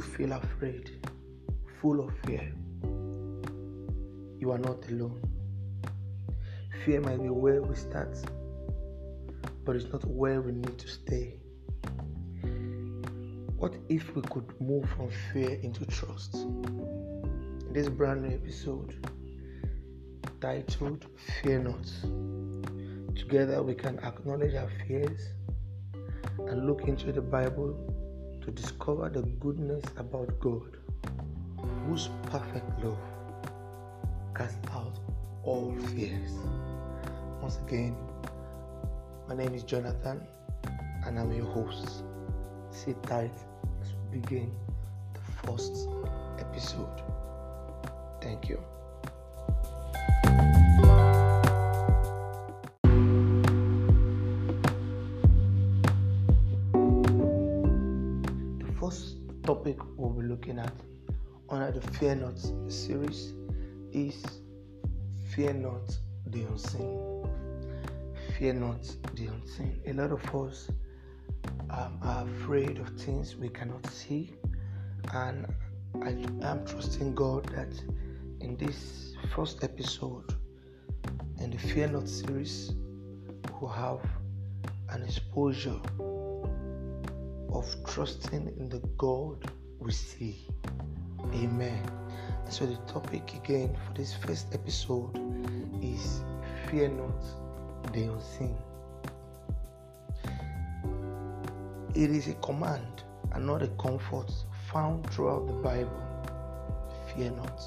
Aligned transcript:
you 0.00 0.06
feel 0.06 0.32
afraid, 0.32 0.90
full 1.82 2.00
of 2.00 2.10
fear, 2.24 2.50
you 4.38 4.50
are 4.50 4.58
not 4.58 4.88
alone. 4.88 5.20
Fear 6.86 7.02
might 7.02 7.22
be 7.22 7.28
where 7.28 7.60
we 7.60 7.74
start, 7.76 8.16
but 9.66 9.76
it's 9.76 9.92
not 9.92 10.02
where 10.06 10.40
we 10.40 10.52
need 10.52 10.78
to 10.78 10.88
stay. 10.88 11.34
What 13.58 13.74
if 13.90 14.16
we 14.16 14.22
could 14.22 14.58
move 14.58 14.88
from 14.96 15.10
fear 15.34 15.58
into 15.62 15.84
trust? 15.84 16.34
In 16.34 17.70
this 17.74 17.90
brand 17.90 18.22
new 18.22 18.34
episode 18.34 19.06
titled 20.40 21.04
Fear 21.42 21.58
Not, 21.58 23.14
together 23.14 23.62
we 23.62 23.74
can 23.74 23.98
acknowledge 23.98 24.54
our 24.54 24.70
fears 24.88 25.20
and 26.38 26.66
look 26.66 26.88
into 26.88 27.12
the 27.12 27.20
Bible 27.20 27.89
to 28.42 28.50
discover 28.50 29.08
the 29.08 29.22
goodness 29.40 29.84
about 29.96 30.38
God, 30.40 30.76
whose 31.86 32.08
perfect 32.26 32.84
love 32.84 32.98
casts 34.34 34.58
out 34.72 34.98
all 35.42 35.74
fears. 35.94 36.32
Once 37.40 37.58
again, 37.66 37.96
my 39.28 39.34
name 39.34 39.54
is 39.54 39.62
Jonathan 39.62 40.20
and 41.06 41.18
I'm 41.18 41.32
your 41.32 41.46
host. 41.46 42.04
Sit 42.70 43.02
tight 43.02 43.32
as 43.82 43.88
we 44.12 44.18
begin 44.18 44.52
the 45.14 45.20
first 45.46 45.88
episode. 46.38 47.02
Thank 48.20 48.48
you. 48.48 48.69
Looking 60.30 60.60
at 60.60 60.72
under 61.48 61.72
the 61.72 61.80
Fear 61.94 62.14
Not 62.14 62.38
series 62.70 63.34
is 63.90 64.24
Fear 65.34 65.54
Not 65.54 65.98
the 66.26 66.42
Unseen. 66.42 67.26
Fear 68.38 68.54
not 68.54 68.82
the 69.14 69.26
unseen. 69.26 69.80
A 69.88 69.92
lot 69.92 70.12
of 70.12 70.34
us 70.36 70.70
um, 71.70 71.98
are 72.02 72.24
afraid 72.24 72.78
of 72.78 72.88
things 72.90 73.34
we 73.34 73.48
cannot 73.48 73.84
see, 73.86 74.32
and 75.12 75.52
I 76.00 76.10
am 76.46 76.64
trusting 76.64 77.16
God 77.16 77.46
that 77.46 77.72
in 78.40 78.56
this 78.56 79.14
first 79.34 79.64
episode 79.64 80.36
in 81.40 81.50
the 81.50 81.58
Fear 81.58 81.88
Not 81.88 82.08
series, 82.08 82.72
we'll 83.60 83.68
have 83.68 84.00
an 84.90 85.02
exposure 85.02 85.80
of 87.52 87.66
trusting 87.88 88.54
in 88.56 88.68
the 88.68 88.78
God 88.96 89.50
we 89.80 89.92
see. 89.92 90.46
Amen. 91.34 91.82
And 92.44 92.52
so 92.52 92.66
the 92.66 92.76
topic 92.92 93.32
again 93.34 93.76
for 93.86 93.94
this 93.94 94.14
first 94.14 94.48
episode 94.52 95.18
is 95.82 96.22
Fear 96.68 96.88
Not 96.88 97.92
the 97.92 98.04
Unseen. 98.04 98.56
It 101.94 102.10
is 102.10 102.28
a 102.28 102.34
command 102.34 103.04
and 103.32 103.46
not 103.46 103.62
a 103.62 103.68
comfort 103.68 104.30
found 104.70 105.10
throughout 105.10 105.46
the 105.46 105.54
Bible. 105.54 106.02
Fear 107.14 107.32
not. 107.32 107.60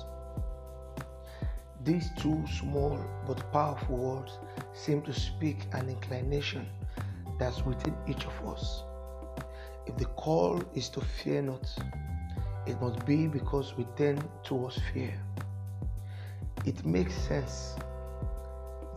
These 1.83 2.09
two 2.17 2.41
small 2.59 2.97
but 3.27 3.51
powerful 3.51 3.97
words 3.97 4.39
seem 4.73 5.01
to 5.01 5.13
speak 5.13 5.65
an 5.73 5.89
inclination 5.89 6.67
that's 7.39 7.65
within 7.65 7.95
each 8.07 8.25
of 8.25 8.47
us. 8.47 8.83
If 9.85 9.97
the 9.97 10.05
call 10.05 10.63
is 10.73 10.87
to 10.89 11.01
fear 11.01 11.41
not, 11.41 11.69
it 12.65 12.79
must 12.81 13.05
be 13.05 13.27
because 13.27 13.75
we 13.77 13.85
tend 13.95 14.23
towards 14.43 14.79
fear. 14.93 15.13
It 16.65 16.85
makes 16.85 17.13
sense. 17.13 17.75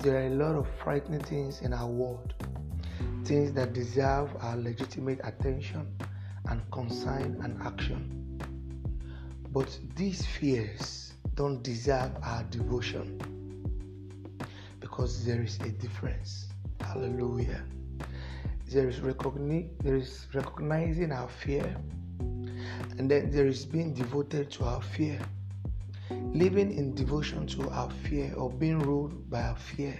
There 0.00 0.16
are 0.16 0.26
a 0.26 0.30
lot 0.30 0.54
of 0.54 0.66
frightening 0.82 1.20
things 1.20 1.62
in 1.62 1.72
our 1.72 1.88
world, 1.88 2.34
things 3.24 3.52
that 3.54 3.72
deserve 3.72 4.30
our 4.40 4.56
legitimate 4.56 5.20
attention 5.24 5.86
and 6.48 6.60
concern 6.70 7.40
and 7.42 7.60
action. 7.62 8.40
But 9.52 9.76
these 9.96 10.24
fears 10.24 11.14
don't 11.34 11.62
deserve 11.62 12.12
our 12.22 12.44
devotion 12.44 13.18
because 14.80 15.24
there 15.24 15.42
is 15.42 15.58
a 15.60 15.70
difference. 15.70 16.48
Hallelujah. 16.80 17.64
There 18.70 18.88
is, 18.88 19.00
recogni- 19.00 19.70
there 19.82 19.96
is 19.96 20.26
recognizing 20.34 21.12
our 21.12 21.28
fear, 21.28 21.76
and 22.98 23.10
then 23.10 23.30
there 23.30 23.46
is 23.46 23.64
being 23.64 23.92
devoted 23.92 24.50
to 24.52 24.64
our 24.64 24.80
fear. 24.80 25.20
Living 26.10 26.72
in 26.72 26.94
devotion 26.94 27.46
to 27.46 27.68
our 27.70 27.90
fear 27.90 28.32
or 28.36 28.50
being 28.50 28.78
ruled 28.78 29.28
by 29.28 29.42
our 29.42 29.56
fear 29.56 29.98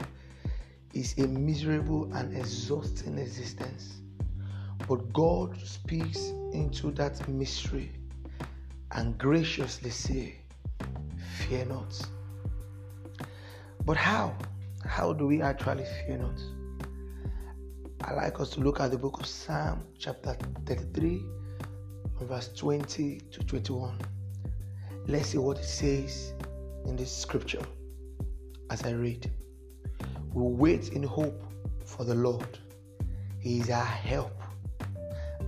is 0.95 1.17
a 1.19 1.27
miserable 1.27 2.11
and 2.15 2.37
exhausting 2.37 3.19
existence. 3.19 4.01
But 4.89 5.13
God 5.13 5.59
speaks 5.63 6.33
into 6.53 6.91
that 6.93 7.29
mystery 7.29 7.93
and 8.93 9.19
graciously 9.19 9.91
say, 9.91 10.37
Fear 11.39 11.67
not. 11.67 12.01
But 13.85 13.97
how? 13.97 14.35
How 14.85 15.13
do 15.13 15.27
we 15.27 15.43
actually 15.43 15.85
fear 15.85 16.19
not? 16.19 16.41
I 18.05 18.15
like 18.15 18.41
us 18.41 18.51
to 18.51 18.61
look 18.61 18.81
at 18.81 18.91
the 18.91 18.99
book 18.99 19.21
of 19.21 19.27
Psalm, 19.27 19.83
chapter 19.99 20.37
33, 20.65 21.25
verse 22.25 22.49
20 22.57 23.21
to 23.31 23.41
21. 23.41 23.99
Let's 25.07 25.29
see 25.29 25.39
what 25.39 25.59
it 25.59 25.65
says 25.65 26.33
in 26.87 26.97
this 26.97 27.15
scripture 27.15 27.63
as 28.71 28.83
I 28.85 28.91
read. 28.93 29.31
We 30.33 30.43
wait 30.43 30.91
in 30.91 31.03
hope 31.03 31.41
for 31.85 32.05
the 32.05 32.15
Lord. 32.15 32.59
He 33.39 33.61
is 33.61 33.71
our 33.71 33.85
help 33.85 34.33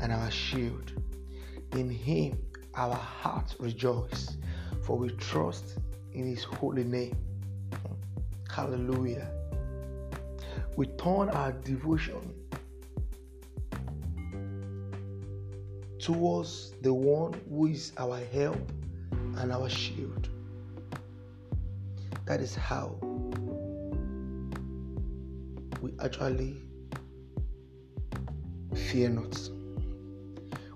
and 0.00 0.12
our 0.12 0.30
shield. 0.30 0.92
In 1.72 1.90
Him 1.90 2.38
our 2.74 2.94
hearts 2.94 3.56
rejoice, 3.58 4.36
for 4.82 4.96
we 4.96 5.10
trust 5.10 5.78
in 6.12 6.26
His 6.26 6.44
holy 6.44 6.84
name. 6.84 7.16
Hallelujah. 8.50 9.30
We 10.76 10.86
turn 10.86 11.30
our 11.30 11.52
devotion 11.52 12.38
towards 16.08 16.72
the 16.80 16.91
one 16.91 17.38
who 17.50 17.66
is 17.66 17.92
our 17.98 18.19
help 18.32 18.56
and 19.36 19.52
our 19.52 19.69
shield. 19.69 20.30
That 22.24 22.41
is 22.41 22.54
how 22.54 22.96
we 25.82 25.92
actually 26.02 26.62
fear 28.74 29.10
not. 29.10 29.38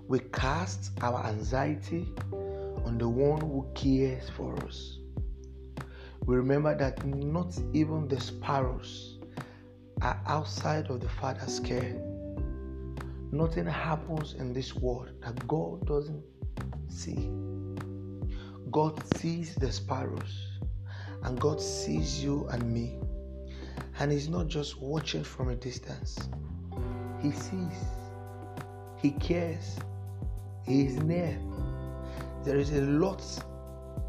We 0.07 0.19
cast 0.19 0.91
our 1.01 1.25
anxiety 1.25 2.07
on 2.85 2.99
the 2.99 3.09
one 3.09 3.41
who 3.41 3.65
cares 3.73 4.29
for 4.29 4.55
us. 4.63 4.99
We 6.27 6.35
remember 6.35 6.77
that 6.77 7.03
not 7.07 7.57
even 7.73 8.07
the 8.07 8.21
sparrows 8.21 9.17
are 10.03 10.21
outside 10.27 10.91
of 10.91 10.99
the 10.99 11.09
Father's 11.09 11.59
care. 11.59 12.12
Nothing 13.33 13.65
happens 13.65 14.35
in 14.35 14.53
this 14.53 14.75
world 14.75 15.09
that 15.21 15.47
God 15.47 15.87
doesn't 15.87 16.23
see. 16.87 17.31
God 18.69 19.03
sees 19.17 19.55
the 19.55 19.71
sparrows 19.71 20.59
and 21.23 21.41
God 21.41 21.59
sees 21.59 22.23
you 22.23 22.47
and 22.51 22.71
me. 22.71 22.99
And 23.97 24.11
He's 24.11 24.29
not 24.29 24.49
just 24.49 24.79
watching 24.79 25.23
from 25.23 25.49
a 25.49 25.55
distance, 25.55 26.29
He 27.23 27.31
sees, 27.31 27.79
He 28.99 29.09
cares, 29.13 29.79
He 30.63 30.85
is 30.85 30.97
near. 30.97 31.35
There 32.43 32.57
is 32.57 32.69
a 32.69 32.81
lot 32.81 33.23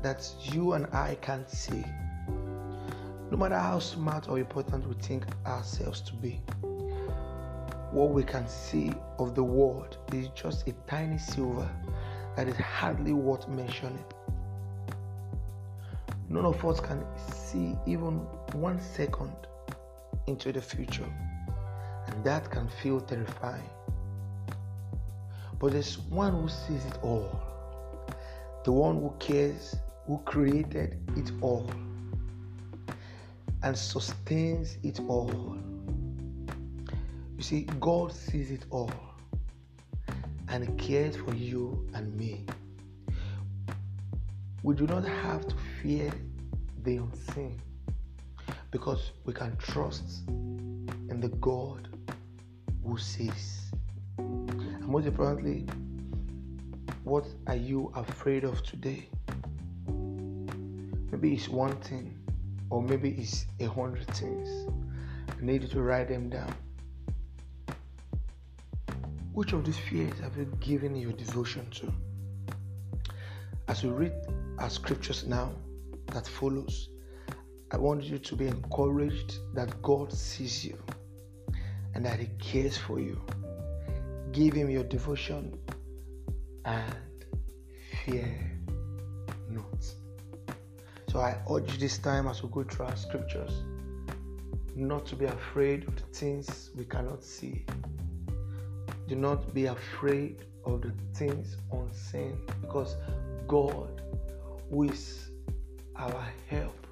that 0.03 0.31
you 0.43 0.75
and 0.75 0.87
I 0.93 1.15
can't 1.23 1.49
see. 1.49 1.83
No 3.31 3.39
matter 3.39 3.59
how 3.59 3.79
smart 3.79 4.29
or 4.29 4.39
important 4.39 4.87
we 4.87 4.95
think 4.97 5.25
ourselves 5.47 6.03
to 6.03 6.13
be, 6.13 6.43
what 7.95 8.11
we 8.11 8.25
can 8.25 8.49
see 8.49 8.91
of 9.21 9.37
the 9.37 9.45
world 9.45 9.99
is 10.13 10.27
just 10.35 10.67
a 10.67 10.73
tiny 10.89 11.17
silver 11.17 11.71
that 12.37 12.49
is 12.49 12.57
hardly 12.57 13.13
worth 13.13 13.47
mentioning. 13.47 14.05
None 16.29 16.45
of 16.45 16.65
us 16.65 16.81
can 16.81 17.05
see 17.17 17.79
even 17.87 18.15
one 18.53 18.81
second 18.81 19.37
into 20.27 20.51
the 20.51 20.61
future, 20.61 21.09
and 22.09 22.25
that 22.25 22.51
can 22.51 22.69
feel 22.83 23.01
terrifying. 23.01 23.71
But 25.61 25.71
there's 25.71 25.99
one 25.99 26.33
who 26.33 26.49
sees 26.49 26.85
it 26.87 26.99
all, 27.01 27.41
the 28.65 28.73
one 28.73 28.97
who 28.97 29.15
cares, 29.21 29.77
who 30.09 30.19
created 30.25 30.99
it 31.17 31.31
all, 31.41 31.71
and 33.63 33.79
sustains 33.79 34.79
it 34.83 34.99
all. 35.07 35.57
See, 37.45 37.67
God 37.79 38.11
sees 38.11 38.51
it 38.51 38.65
all, 38.71 38.91
and 40.49 40.79
cares 40.79 41.15
for 41.15 41.35
you 41.35 41.87
and 41.93 42.17
me. 42.17 42.47
We 44.63 44.75
do 44.75 44.87
not 44.87 45.05
have 45.05 45.47
to 45.49 45.55
fear 45.83 46.11
the 46.85 46.97
unseen 46.97 47.61
because 48.71 49.13
we 49.27 49.35
can 49.35 49.55
trust 49.59 50.27
in 50.27 51.21
the 51.21 51.29
God 51.43 51.89
who 52.83 52.97
sees. 52.97 53.71
And 54.17 54.87
most 54.87 55.07
importantly, 55.07 55.67
what 57.03 57.27
are 57.47 57.57
you 57.57 57.93
afraid 57.95 58.45
of 58.45 58.63
today? 58.63 59.07
Maybe 61.13 61.35
it's 61.35 61.51
one 61.51 61.77
thing, 61.83 62.19
or 62.71 62.83
maybe 62.83 63.11
it's 63.11 63.45
a 63.61 63.67
hundred 63.67 64.07
things. 64.15 64.49
I 65.29 65.45
need 65.45 65.61
you 65.61 65.69
to 65.69 65.83
write 65.83 66.09
them 66.09 66.31
down. 66.31 66.55
Which 69.35 69.53
of 69.53 69.65
these 69.65 69.77
fears 69.77 70.21
have 70.21 70.37
you 70.37 70.45
given 70.61 70.95
your 70.95 71.11
devotion 71.11 71.69
to? 71.71 71.93
As 73.67 73.83
we 73.83 73.91
read 73.91 74.13
our 74.61 74.71
scriptures 74.71 75.27
now 75.27 75.51
that 76.13 76.25
follows, 76.25 76.91
I 77.73 77.79
want 77.79 78.05
you 78.05 78.19
to 78.19 78.37
be 78.37 78.47
encouraged 78.47 79.39
that 79.55 79.83
God 79.83 80.13
sees 80.13 80.65
you 80.65 80.79
and 81.97 82.07
that 82.07 82.21
He 82.21 82.29
cares 82.39 82.79
for 82.79 83.01
you. 83.01 83.21
Give 84.31 84.55
Him 84.55 84.71
your 84.71 84.85
devotion 84.85 85.59
and 86.65 86.95
fear 88.05 88.53
not. 89.49 89.85
So 91.09 91.19
I 91.19 91.37
urge 91.51 91.79
this 91.79 91.99
time 91.99 92.29
as 92.29 92.41
we 92.45 92.51
go 92.51 92.63
through 92.63 92.87
our 92.87 92.97
scriptures 92.97 93.65
not 94.77 95.07
to 95.07 95.17
be 95.17 95.25
afraid 95.25 95.89
of 95.89 95.97
the 95.97 96.03
things 96.13 96.71
we 96.77 96.85
cannot 96.85 97.25
see. 97.25 97.67
Do 99.15 99.21
not 99.21 99.55
be 99.55 99.67
afraid 99.67 100.45
of 100.65 100.83
the 100.83 100.91
things 101.17 101.57
unseen 101.71 102.37
because 102.61 102.97
God, 103.47 104.03
who 104.69 104.83
is 104.83 105.31
our 105.95 106.27
help, 106.49 106.85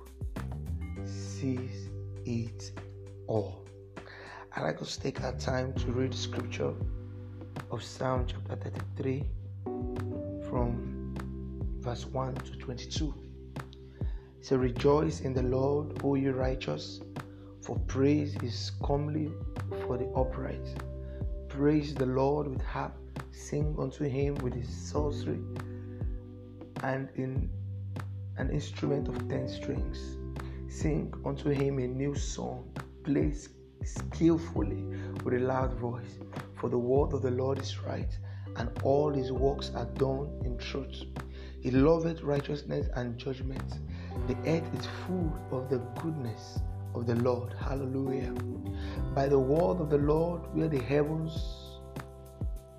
sees 1.04 1.88
it 2.24 2.78
all. 3.26 3.64
I'd 4.54 4.62
like 4.62 4.80
us 4.80 4.96
to 4.96 5.02
take 5.02 5.20
our 5.24 5.32
time 5.32 5.72
to 5.72 5.90
read 5.90 6.14
scripture 6.14 6.72
of 7.72 7.82
Psalm 7.82 8.24
chapter 8.28 8.70
33 8.70 9.24
from 10.48 11.16
verse 11.80 12.06
1 12.06 12.36
to 12.36 12.52
22. 12.52 13.14
It 13.56 14.46
says, 14.46 14.58
Rejoice 14.58 15.22
in 15.22 15.34
the 15.34 15.42
Lord, 15.42 16.00
O 16.04 16.14
you 16.14 16.30
righteous, 16.30 17.00
for 17.62 17.80
praise 17.88 18.36
is 18.44 18.70
comely 18.80 19.32
for 19.86 19.98
the 19.98 20.06
upright. 20.14 20.91
Praise 21.56 21.94
the 21.94 22.06
Lord 22.06 22.46
with 22.46 22.62
harp, 22.62 22.94
sing 23.30 23.76
unto 23.78 24.04
him 24.04 24.36
with 24.36 24.54
his 24.54 24.66
psaltery 24.66 25.38
and 26.82 27.10
in 27.16 27.50
an 28.38 28.48
instrument 28.48 29.06
of 29.06 29.28
ten 29.28 29.46
strings. 29.46 30.16
Sing 30.70 31.12
unto 31.26 31.50
him 31.50 31.78
a 31.78 31.86
new 31.86 32.14
song, 32.14 32.72
play 33.04 33.34
skillfully 33.84 34.82
with 35.24 35.34
a 35.34 35.40
loud 35.40 35.74
voice. 35.74 36.20
For 36.54 36.70
the 36.70 36.78
word 36.78 37.12
of 37.12 37.20
the 37.20 37.30
Lord 37.30 37.58
is 37.58 37.78
right, 37.80 38.18
and 38.56 38.70
all 38.82 39.10
his 39.12 39.30
works 39.30 39.72
are 39.74 39.90
done 39.98 40.30
in 40.46 40.56
truth. 40.56 41.02
He 41.60 41.70
loveth 41.70 42.22
righteousness 42.22 42.88
and 42.96 43.18
judgment. 43.18 43.78
The 44.26 44.38
earth 44.46 44.74
is 44.80 44.86
full 45.06 45.30
of 45.50 45.68
the 45.68 45.80
goodness 46.00 46.60
of 46.94 47.06
the 47.06 47.14
Lord. 47.16 47.54
Hallelujah. 47.58 48.32
By 49.14 49.28
the 49.28 49.38
word 49.38 49.80
of 49.80 49.90
the 49.90 49.98
Lord 49.98 50.42
were 50.54 50.68
the 50.68 50.82
heavens 50.82 51.80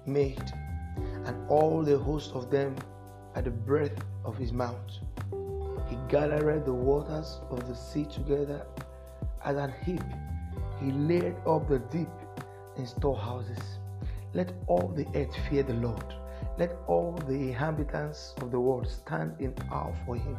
made, 0.05 0.51
and 1.25 1.35
all 1.49 1.83
the 1.83 1.97
host 1.97 2.31
of 2.33 2.49
them 2.49 2.75
at 3.35 3.45
the 3.45 3.51
breath 3.51 3.97
of 4.25 4.37
his 4.37 4.51
mouth. 4.51 4.75
He 5.87 5.97
gathered 6.07 6.65
the 6.65 6.73
waters 6.73 7.39
of 7.49 7.67
the 7.67 7.75
sea 7.75 8.05
together 8.05 8.65
as 9.43 9.57
an 9.57 9.73
heap. 9.85 10.03
He 10.79 10.91
laid 10.91 11.35
up 11.45 11.67
the 11.67 11.79
deep 11.79 12.09
in 12.77 12.85
storehouses. 12.85 13.79
Let 14.33 14.51
all 14.67 14.87
the 14.95 15.05
earth 15.15 15.35
fear 15.49 15.63
the 15.63 15.75
Lord. 15.75 16.13
Let 16.57 16.75
all 16.87 17.13
the 17.27 17.33
inhabitants 17.33 18.33
of 18.41 18.51
the 18.51 18.59
world 18.59 18.87
stand 18.87 19.35
in 19.39 19.53
awe 19.71 19.91
for 20.05 20.15
him. 20.15 20.37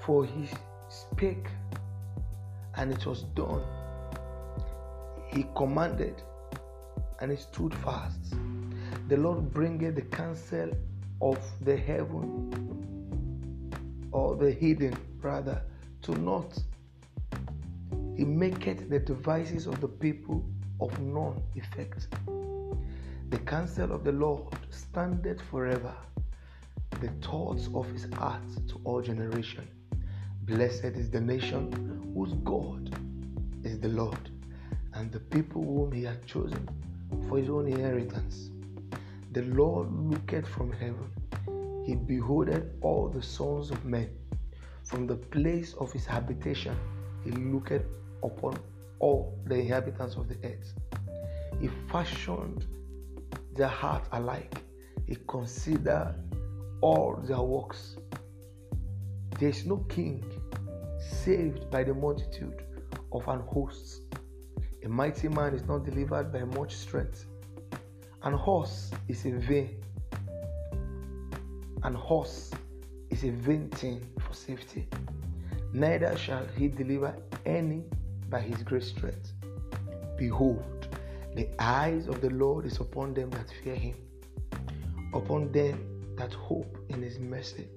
For 0.00 0.24
he 0.24 0.48
spake, 0.88 1.48
and 2.78 2.92
it 2.92 3.04
was 3.04 3.24
done. 3.34 3.62
He 5.26 5.44
commanded, 5.56 6.22
and 7.20 7.32
it 7.32 7.40
stood 7.40 7.74
fast. 7.74 8.34
The 9.08 9.16
Lord 9.16 9.52
bringeth 9.52 9.96
the 9.96 10.02
counsel 10.02 10.70
of 11.20 11.38
the 11.62 11.76
heaven 11.76 12.54
or 14.12 14.36
the 14.36 14.52
hidden 14.52 14.96
rather 15.20 15.60
to 16.02 16.12
naught. 16.12 16.56
He 18.16 18.24
maketh 18.24 18.88
the 18.88 19.00
devices 19.00 19.66
of 19.66 19.80
the 19.80 19.88
people 19.88 20.44
of 20.80 20.98
none 21.00 21.42
effect. 21.56 22.08
The 23.30 23.38
counsel 23.38 23.92
of 23.92 24.04
the 24.04 24.12
Lord 24.12 24.54
standeth 24.70 25.40
forever, 25.50 25.94
the 27.00 27.08
thoughts 27.26 27.68
of 27.74 27.86
his 27.90 28.06
heart 28.14 28.42
to 28.68 28.80
all 28.84 29.02
generation. 29.02 29.68
Blessed 30.48 30.96
is 30.96 31.10
the 31.10 31.20
nation 31.20 32.10
whose 32.14 32.32
God 32.42 32.98
is 33.64 33.78
the 33.80 33.88
Lord, 33.88 34.30
and 34.94 35.12
the 35.12 35.20
people 35.20 35.62
whom 35.62 35.92
he 35.92 36.04
hath 36.04 36.24
chosen 36.24 36.66
for 37.28 37.36
his 37.36 37.50
own 37.50 37.68
inheritance. 37.68 38.48
The 39.32 39.42
Lord 39.42 39.92
looketh 39.92 40.48
from 40.48 40.72
heaven, 40.72 41.10
he 41.84 41.96
beholdeth 41.96 42.64
all 42.80 43.10
the 43.10 43.22
sons 43.22 43.70
of 43.70 43.84
men. 43.84 44.08
From 44.84 45.06
the 45.06 45.16
place 45.16 45.74
of 45.74 45.92
his 45.92 46.06
habitation, 46.06 46.74
he 47.24 47.30
looketh 47.30 47.84
upon 48.22 48.58
all 49.00 49.38
the 49.44 49.56
inhabitants 49.56 50.16
of 50.16 50.30
the 50.30 50.36
earth. 50.44 50.72
He 51.60 51.68
fashioned 51.92 52.64
their 53.54 53.68
heart 53.68 54.08
alike, 54.12 54.54
he 55.06 55.18
considered 55.26 56.14
all 56.80 57.16
their 57.22 57.42
works. 57.42 57.98
There 59.38 59.50
is 59.50 59.66
no 59.66 59.76
king 59.88 60.24
saved 61.08 61.70
by 61.70 61.84
the 61.84 61.94
multitude 61.94 62.62
of 63.12 63.26
an 63.28 63.40
host. 63.40 64.02
A 64.84 64.88
mighty 64.88 65.28
man 65.28 65.54
is 65.54 65.64
not 65.66 65.84
delivered 65.84 66.32
by 66.32 66.44
much 66.44 66.74
strength. 66.74 67.26
An 68.22 68.32
horse 68.32 68.90
is 69.08 69.24
in 69.24 69.40
vain. 69.40 69.82
An 71.82 71.94
horse 71.94 72.50
is 73.10 73.24
a 73.24 73.30
vain 73.30 73.68
thing 73.70 74.06
for 74.20 74.34
safety. 74.34 74.88
Neither 75.72 76.16
shall 76.16 76.46
he 76.56 76.68
deliver 76.68 77.14
any 77.46 77.84
by 78.30 78.40
his 78.40 78.62
great 78.62 78.82
strength. 78.82 79.32
Behold, 80.16 80.88
the 81.34 81.48
eyes 81.58 82.08
of 82.08 82.20
the 82.20 82.30
Lord 82.30 82.66
is 82.66 82.80
upon 82.80 83.14
them 83.14 83.30
that 83.30 83.48
fear 83.62 83.74
him, 83.74 83.94
upon 85.14 85.52
them 85.52 86.14
that 86.16 86.32
hope 86.34 86.76
in 86.88 87.02
his 87.02 87.18
mercy, 87.18 87.68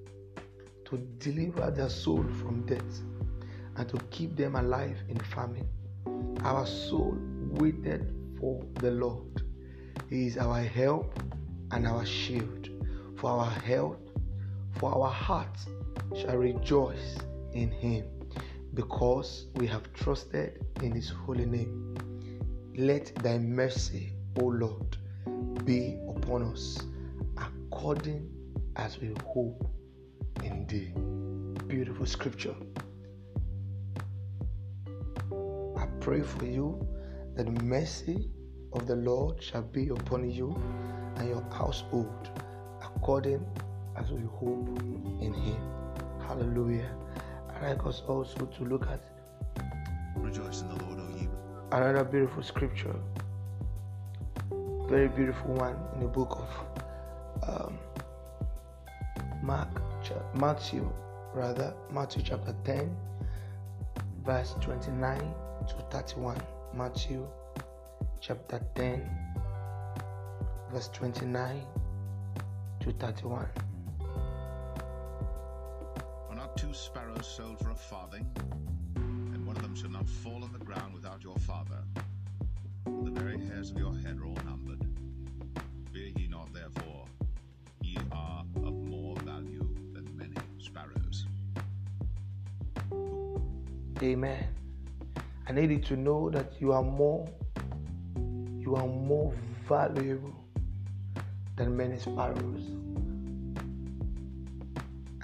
to 0.86 0.98
deliver 1.18 1.70
their 1.70 1.88
soul 1.88 2.24
from 2.40 2.66
death, 2.66 3.00
and 3.82 3.90
to 3.90 3.98
keep 4.10 4.36
them 4.36 4.54
alive 4.54 4.96
in 5.08 5.18
famine. 5.18 5.68
Our 6.44 6.66
soul 6.66 7.16
waited 7.58 8.14
for 8.38 8.64
the 8.74 8.92
Lord 8.92 9.42
he 10.12 10.26
is 10.26 10.36
our 10.36 10.60
help 10.60 11.18
and 11.70 11.86
our 11.86 12.04
shield. 12.04 12.68
For 13.16 13.30
our 13.30 13.50
health, 13.50 13.96
for 14.72 14.94
our 14.94 15.10
hearts 15.10 15.66
shall 16.14 16.36
rejoice 16.36 17.16
in 17.54 17.70
him, 17.70 18.04
because 18.74 19.46
we 19.54 19.66
have 19.68 19.90
trusted 19.94 20.66
in 20.82 20.92
his 20.92 21.08
holy 21.08 21.46
name. 21.46 21.96
Let 22.76 23.14
thy 23.22 23.38
mercy, 23.38 24.12
O 24.38 24.44
Lord, 24.44 24.98
be 25.64 25.96
upon 26.14 26.42
us 26.42 26.78
according 27.38 28.28
as 28.76 29.00
we 29.00 29.14
hope 29.24 29.66
in 30.44 30.66
thee. 30.66 30.92
Beautiful 31.68 32.04
scripture. 32.04 32.54
Pray 36.02 36.20
for 36.20 36.46
you 36.46 36.84
that 37.36 37.46
the 37.46 37.62
mercy 37.62 38.28
of 38.72 38.88
the 38.88 38.96
Lord 38.96 39.40
shall 39.40 39.62
be 39.62 39.88
upon 39.88 40.28
you 40.28 40.60
and 41.16 41.28
your 41.28 41.42
household, 41.52 42.28
according 42.82 43.46
as 43.96 44.10
we 44.10 44.22
hope 44.22 44.66
in 45.20 45.32
Him. 45.32 45.56
Hallelujah. 46.26 46.90
I'd 47.54 47.62
like 47.68 47.86
us 47.86 48.02
also 48.08 48.46
to 48.46 48.64
look 48.64 48.88
at 48.88 49.00
Rejoice 50.16 50.62
in 50.62 50.68
the 50.70 50.84
Lord, 50.84 50.98
O 50.98 51.18
you. 51.20 51.30
Another 51.70 52.02
beautiful 52.02 52.42
scripture, 52.42 52.96
very 54.88 55.08
beautiful 55.08 55.54
one 55.54 55.76
in 55.94 56.00
the 56.00 56.08
book 56.08 56.36
of 56.36 57.48
um, 57.48 57.78
Mark, 59.40 59.68
Matthew, 60.34 60.90
rather 61.32 61.72
Matthew 61.92 62.22
chapter 62.24 62.56
10, 62.64 62.96
verse 64.24 64.56
29 64.60 65.32
to 65.68 65.74
31. 65.90 66.40
Matthew 66.74 67.26
chapter 68.20 68.60
10, 68.74 69.08
verse 70.72 70.88
29 70.92 71.62
to 72.80 72.92
31. 72.92 73.46
Are 76.28 76.34
not 76.34 76.56
two 76.56 76.72
sparrows 76.72 77.26
sold 77.26 77.60
for 77.60 77.70
a 77.70 77.74
farthing, 77.74 78.26
and 78.96 79.46
one 79.46 79.56
of 79.56 79.62
them 79.62 79.74
shall 79.76 79.90
not 79.90 80.08
fall 80.08 80.42
on 80.42 80.52
the 80.52 80.64
ground 80.64 80.94
without 80.94 81.22
your 81.22 81.36
father. 81.36 81.78
The 82.84 83.10
very 83.10 83.38
hairs 83.46 83.70
of 83.70 83.78
your 83.78 83.94
head 83.94 84.18
are 84.18 84.24
all 84.24 84.38
numbered. 84.44 84.84
Fear 85.92 86.08
ye 86.16 86.26
not, 86.28 86.52
therefore, 86.52 87.04
ye 87.82 87.96
are 88.10 88.44
of 88.64 88.74
more 88.74 89.14
value 89.18 89.68
than 89.92 90.08
many 90.16 90.36
sparrows. 90.58 91.26
Amen. 94.02 94.61
I 95.48 95.52
need 95.52 95.70
you 95.70 95.78
to 95.78 95.96
know 95.96 96.30
that 96.30 96.52
you 96.60 96.72
are 96.72 96.82
more 96.82 97.28
you 98.60 98.76
are 98.76 98.86
more 98.86 99.34
valuable 99.68 100.34
than 101.56 101.76
many 101.76 101.98
sparrows. 101.98 102.62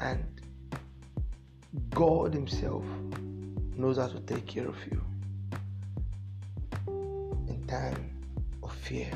And 0.01 0.25
God 1.91 2.35
Himself 2.35 2.85
knows 3.77 3.97
how 3.97 4.09
to 4.09 4.21
take 4.21 4.47
care 4.47 4.67
of 4.67 4.77
you 4.91 5.01
in 7.49 7.65
time 7.69 8.11
of 8.63 8.73
fear. 8.75 9.11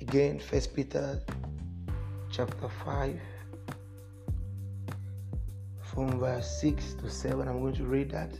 Again, 0.00 0.40
First 0.40 0.74
Peter 0.74 1.20
chapter 2.30 2.68
5 2.84 3.20
from 5.82 6.18
verse 6.18 6.60
6 6.60 6.94
to 6.94 7.08
7. 7.08 7.46
I'm 7.48 7.60
going 7.60 7.74
to 7.74 7.84
read 7.84 8.10
that. 8.10 8.30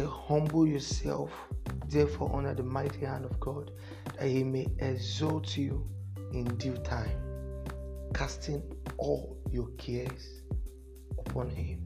Humble 0.00 0.66
yourself, 0.66 1.30
therefore, 1.88 2.34
under 2.34 2.54
the 2.54 2.62
mighty 2.62 3.04
hand 3.04 3.26
of 3.26 3.38
God, 3.38 3.70
that 4.18 4.26
he 4.26 4.42
may 4.42 4.66
exalt 4.78 5.54
you 5.56 5.86
in 6.32 6.44
due 6.56 6.78
time, 6.78 7.10
casting 8.14 8.62
all 8.96 9.36
your 9.50 9.68
cares 9.76 10.40
upon 11.18 11.50
him, 11.50 11.84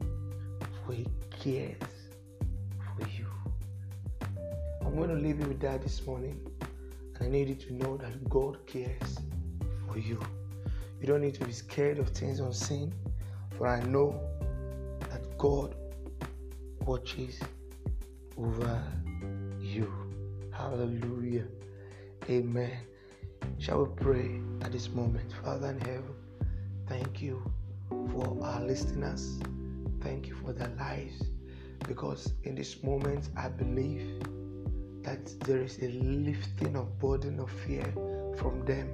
for 0.85 0.93
he 0.93 1.05
cares 1.31 1.75
for 2.95 3.05
you. 3.09 3.25
I'm 4.85 4.95
going 4.95 5.09
to 5.09 5.15
leave 5.15 5.41
you 5.41 5.47
with 5.47 5.59
that 5.59 5.81
this 5.81 6.05
morning, 6.07 6.39
and 7.15 7.27
I 7.27 7.29
need 7.29 7.49
you 7.49 7.55
to 7.55 7.73
know 7.73 7.97
that 7.97 8.29
God 8.29 8.65
cares 8.65 9.19
for 9.85 9.99
you. 9.99 10.17
You 11.01 11.07
don't 11.07 11.21
need 11.21 11.33
to 11.35 11.45
be 11.45 11.51
scared 11.51 11.99
of 11.99 12.09
things 12.09 12.39
unseen, 12.39 12.93
for 13.57 13.67
I 13.67 13.83
know 13.83 14.17
that 15.09 15.37
God 15.37 15.75
watches 16.85 17.37
over 18.37 18.83
you. 19.59 19.91
Hallelujah. 20.51 21.45
Amen. 22.29 22.77
Shall 23.57 23.83
we 23.83 23.95
pray 23.95 24.39
at 24.61 24.71
this 24.71 24.89
moment? 24.89 25.31
Father 25.43 25.69
in 25.69 25.79
heaven, 25.79 26.13
thank 26.87 27.21
you 27.21 27.41
for 27.89 28.37
our 28.43 28.61
listeners. 28.61 29.39
Thank 30.01 30.27
you 30.27 30.35
for 30.35 30.53
their 30.53 30.71
lives. 30.79 31.23
Because 31.87 32.33
in 32.43 32.55
this 32.55 32.83
moment, 32.83 33.29
I 33.35 33.49
believe 33.49 34.21
that 35.03 35.39
there 35.41 35.61
is 35.61 35.79
a 35.81 35.89
lifting 35.89 36.75
of 36.75 36.99
burden 36.99 37.39
of 37.39 37.49
fear 37.49 37.91
from 38.37 38.65
them. 38.65 38.89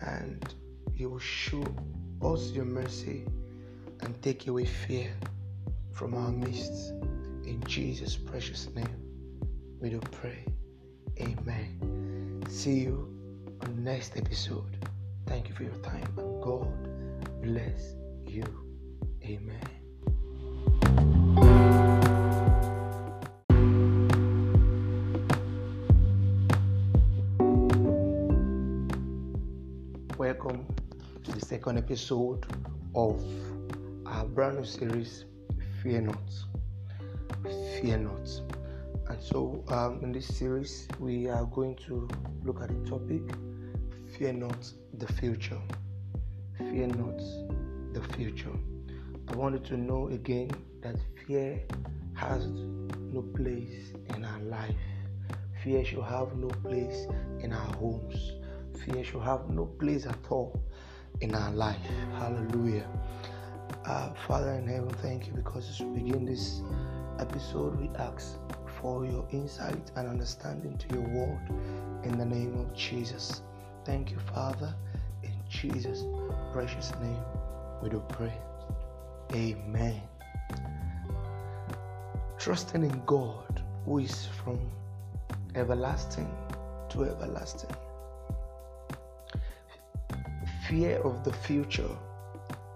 And 0.00 0.54
you 0.94 1.10
will 1.10 1.18
show 1.18 1.64
us 2.22 2.50
your 2.52 2.64
mercy 2.64 3.24
and 4.00 4.20
take 4.22 4.46
away 4.46 4.64
fear 4.64 5.12
from 5.92 6.14
our 6.14 6.30
midst. 6.30 6.92
In 7.48 7.64
Jesus' 7.64 8.14
precious 8.14 8.68
name, 8.74 9.00
we 9.80 9.88
do 9.88 10.00
pray. 10.10 10.44
Amen. 11.18 12.42
See 12.46 12.80
you 12.80 13.08
on 13.62 13.74
the 13.74 13.80
next 13.80 14.18
episode. 14.18 14.76
Thank 15.26 15.48
you 15.48 15.54
for 15.54 15.62
your 15.62 15.76
time 15.76 16.12
and 16.18 16.42
God 16.42 16.68
bless 17.40 17.94
you. 18.26 18.44
Amen. 19.24 19.64
Welcome 30.18 30.66
to 31.24 31.32
the 31.32 31.40
second 31.40 31.78
episode 31.78 32.44
of 32.94 33.24
our 34.04 34.26
brand 34.26 34.58
new 34.58 34.64
series, 34.66 35.24
Fear 35.82 36.02
Not. 36.02 36.47
Fear 37.80 37.98
Not. 37.98 38.28
And 39.08 39.22
so, 39.22 39.62
um, 39.68 40.00
in 40.02 40.10
this 40.10 40.26
series, 40.26 40.88
we 40.98 41.28
are 41.28 41.44
going 41.44 41.76
to 41.86 42.08
look 42.44 42.60
at 42.60 42.68
the 42.68 42.90
topic 42.90 43.22
Fear 44.16 44.32
Not 44.32 44.68
the 44.94 45.06
Future. 45.12 45.60
Fear 46.58 46.88
Not 46.88 47.20
the 47.92 48.02
Future. 48.16 48.52
I 49.28 49.36
wanted 49.36 49.64
to 49.66 49.76
know 49.76 50.08
again 50.08 50.50
that 50.82 50.96
fear 51.24 51.60
has 52.14 52.46
no 52.46 53.22
place 53.36 53.92
in 54.14 54.24
our 54.24 54.40
life. 54.40 54.74
Fear 55.62 55.84
should 55.84 56.02
have 56.02 56.36
no 56.36 56.48
place 56.48 57.06
in 57.40 57.52
our 57.52 57.76
homes. 57.76 58.32
Fear 58.84 59.04
should 59.04 59.22
have 59.22 59.48
no 59.50 59.66
place 59.66 60.04
at 60.04 60.18
all 60.30 60.60
in 61.20 61.32
our 61.32 61.52
life. 61.52 61.78
Hallelujah. 62.14 62.88
Uh, 63.84 64.12
Father 64.26 64.52
in 64.54 64.66
heaven, 64.66 64.90
thank 65.00 65.28
you 65.28 65.32
because 65.32 65.68
as 65.68 65.80
we 65.80 66.00
begin 66.00 66.24
this 66.24 66.60
episode, 67.18 67.78
we 67.80 67.90
ask 67.96 68.36
for 68.80 69.04
your 69.04 69.26
insight 69.32 69.90
and 69.96 70.08
understanding 70.08 70.76
to 70.78 70.94
your 70.94 71.08
word 71.08 71.40
in 72.04 72.16
the 72.16 72.24
name 72.24 72.58
of 72.58 72.72
Jesus. 72.74 73.42
Thank 73.84 74.10
you, 74.10 74.18
Father, 74.34 74.74
in 75.22 75.32
Jesus' 75.48 76.04
precious 76.52 76.92
name. 77.02 77.22
We 77.82 77.90
do 77.90 78.02
pray. 78.08 78.34
Amen. 79.34 80.00
Trusting 82.38 82.82
in 82.82 83.02
God, 83.04 83.62
who 83.84 83.98
is 83.98 84.26
from 84.44 84.58
everlasting 85.54 86.30
to 86.90 87.04
everlasting. 87.04 87.74
Fear 90.68 90.98
of 90.98 91.24
the 91.24 91.32
future, 91.32 91.90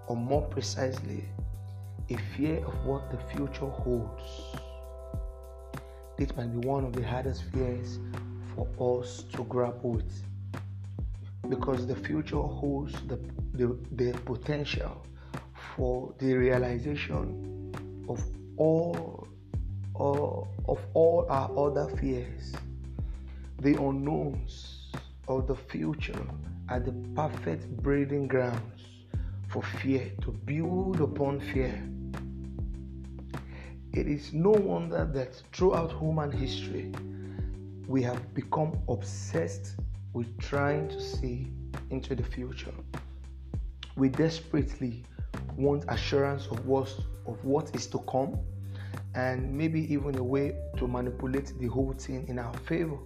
or 0.07 0.17
more 0.17 0.43
precisely, 0.43 1.25
a 2.13 2.19
fear 2.37 2.65
of 2.67 2.85
what 2.85 3.11
the 3.11 3.19
future 3.35 3.67
holds. 3.67 4.23
This 6.19 6.37
might 6.37 6.61
be 6.61 6.67
one 6.67 6.85
of 6.85 6.93
the 6.93 7.03
hardest 7.03 7.45
fears 7.53 7.99
for 8.55 9.01
us 9.01 9.25
to 9.35 9.45
grapple 9.45 9.93
with 9.93 10.23
because 11.49 11.87
the 11.87 11.97
future 11.97 12.37
holds 12.37 12.95
the, 13.09 13.19
the, 13.55 13.77
the 13.93 14.13
potential 14.21 15.05
for 15.75 16.15
the 16.19 16.35
realization 16.35 17.73
of 18.09 18.23
all, 18.57 19.27
all 19.95 20.49
of 20.69 20.79
all 20.95 21.27
our 21.31 21.51
other 21.59 21.89
fears. 21.97 22.53
The 23.61 23.75
unknowns 23.83 24.91
of 25.29 25.47
the 25.47 25.57
future 25.57 26.27
are 26.69 26.81
the 26.81 26.93
perfect 27.15 27.77
breeding 27.83 28.29
grounds 28.29 28.83
for 29.49 29.63
fear 29.63 30.11
to 30.23 30.31
build 30.31 31.01
upon 31.01 31.41
fear. 31.41 31.83
It 33.95 34.07
is 34.07 34.33
no 34.33 34.53
wonder 34.53 35.05
that 35.13 35.35
throughout 35.53 35.93
human 36.01 36.33
history, 36.33 36.91
we 37.87 38.03
have 38.03 38.33
become 38.33 38.79
obsessed 38.89 39.77
with 40.15 40.39
trying 40.39 40.89
to 40.89 40.99
see 40.99 41.53
into 41.91 42.15
the 42.15 42.23
future. 42.23 42.73
We 43.97 44.09
desperately 44.09 45.05
want 45.59 45.85
assurance 45.89 46.47
of 46.47 46.65
what, 46.67 46.89
of 47.27 47.45
what 47.45 47.77
is 47.77 47.87
to 47.89 47.99
come 48.11 48.39
and 49.15 49.53
maybe 49.53 49.93
even 49.93 50.17
a 50.17 50.25
way 50.25 50.57
to 50.79 50.89
manipulate 50.89 51.53
the 51.59 51.67
whole 51.67 51.93
thing 51.93 52.27
in 52.29 52.39
our 52.39 52.57
favor. 52.61 52.97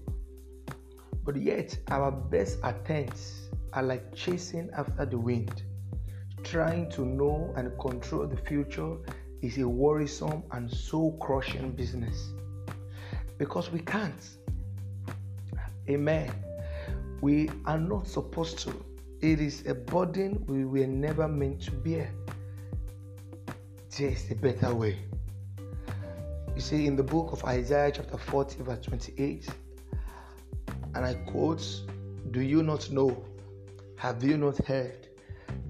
But 1.24 1.34
yet, 1.34 1.76
our 1.88 2.12
best 2.12 2.58
attempts 2.62 3.48
are 3.72 3.82
like 3.82 4.14
chasing 4.14 4.70
after 4.76 5.04
the 5.04 5.18
wind. 5.18 5.64
Trying 6.44 6.90
to 6.90 7.04
know 7.04 7.52
and 7.56 7.76
control 7.80 8.28
the 8.28 8.36
future 8.36 8.98
is 9.42 9.58
a 9.58 9.68
worrisome 9.68 10.42
and 10.52 10.70
soul 10.70 11.16
crushing 11.18 11.72
business 11.72 12.30
because 13.38 13.70
we 13.70 13.80
can't. 13.80 14.28
Amen. 15.88 16.32
We 17.20 17.50
are 17.64 17.78
not 17.78 18.06
supposed 18.06 18.58
to. 18.60 18.84
It 19.20 19.40
is 19.40 19.64
a 19.66 19.74
burden 19.74 20.44
we 20.46 20.64
were 20.64 20.86
never 20.86 21.26
meant 21.28 21.62
to 21.62 21.70
bear. 21.72 22.10
There 23.96 24.08
is 24.08 24.30
a 24.30 24.34
better 24.34 24.74
way. 24.74 24.98
You 26.54 26.60
see, 26.60 26.86
in 26.86 26.96
the 26.96 27.02
book 27.02 27.32
of 27.32 27.44
Isaiah, 27.44 27.92
chapter 27.94 28.16
40, 28.16 28.62
verse 28.62 28.80
28, 28.86 29.48
and 30.94 31.04
I 31.04 31.14
quote, 31.14 31.64
Do 32.30 32.40
you 32.40 32.62
not 32.62 32.90
know? 32.90 33.24
Have 33.96 34.22
you 34.22 34.36
not 34.36 34.58
heard? 34.66 35.08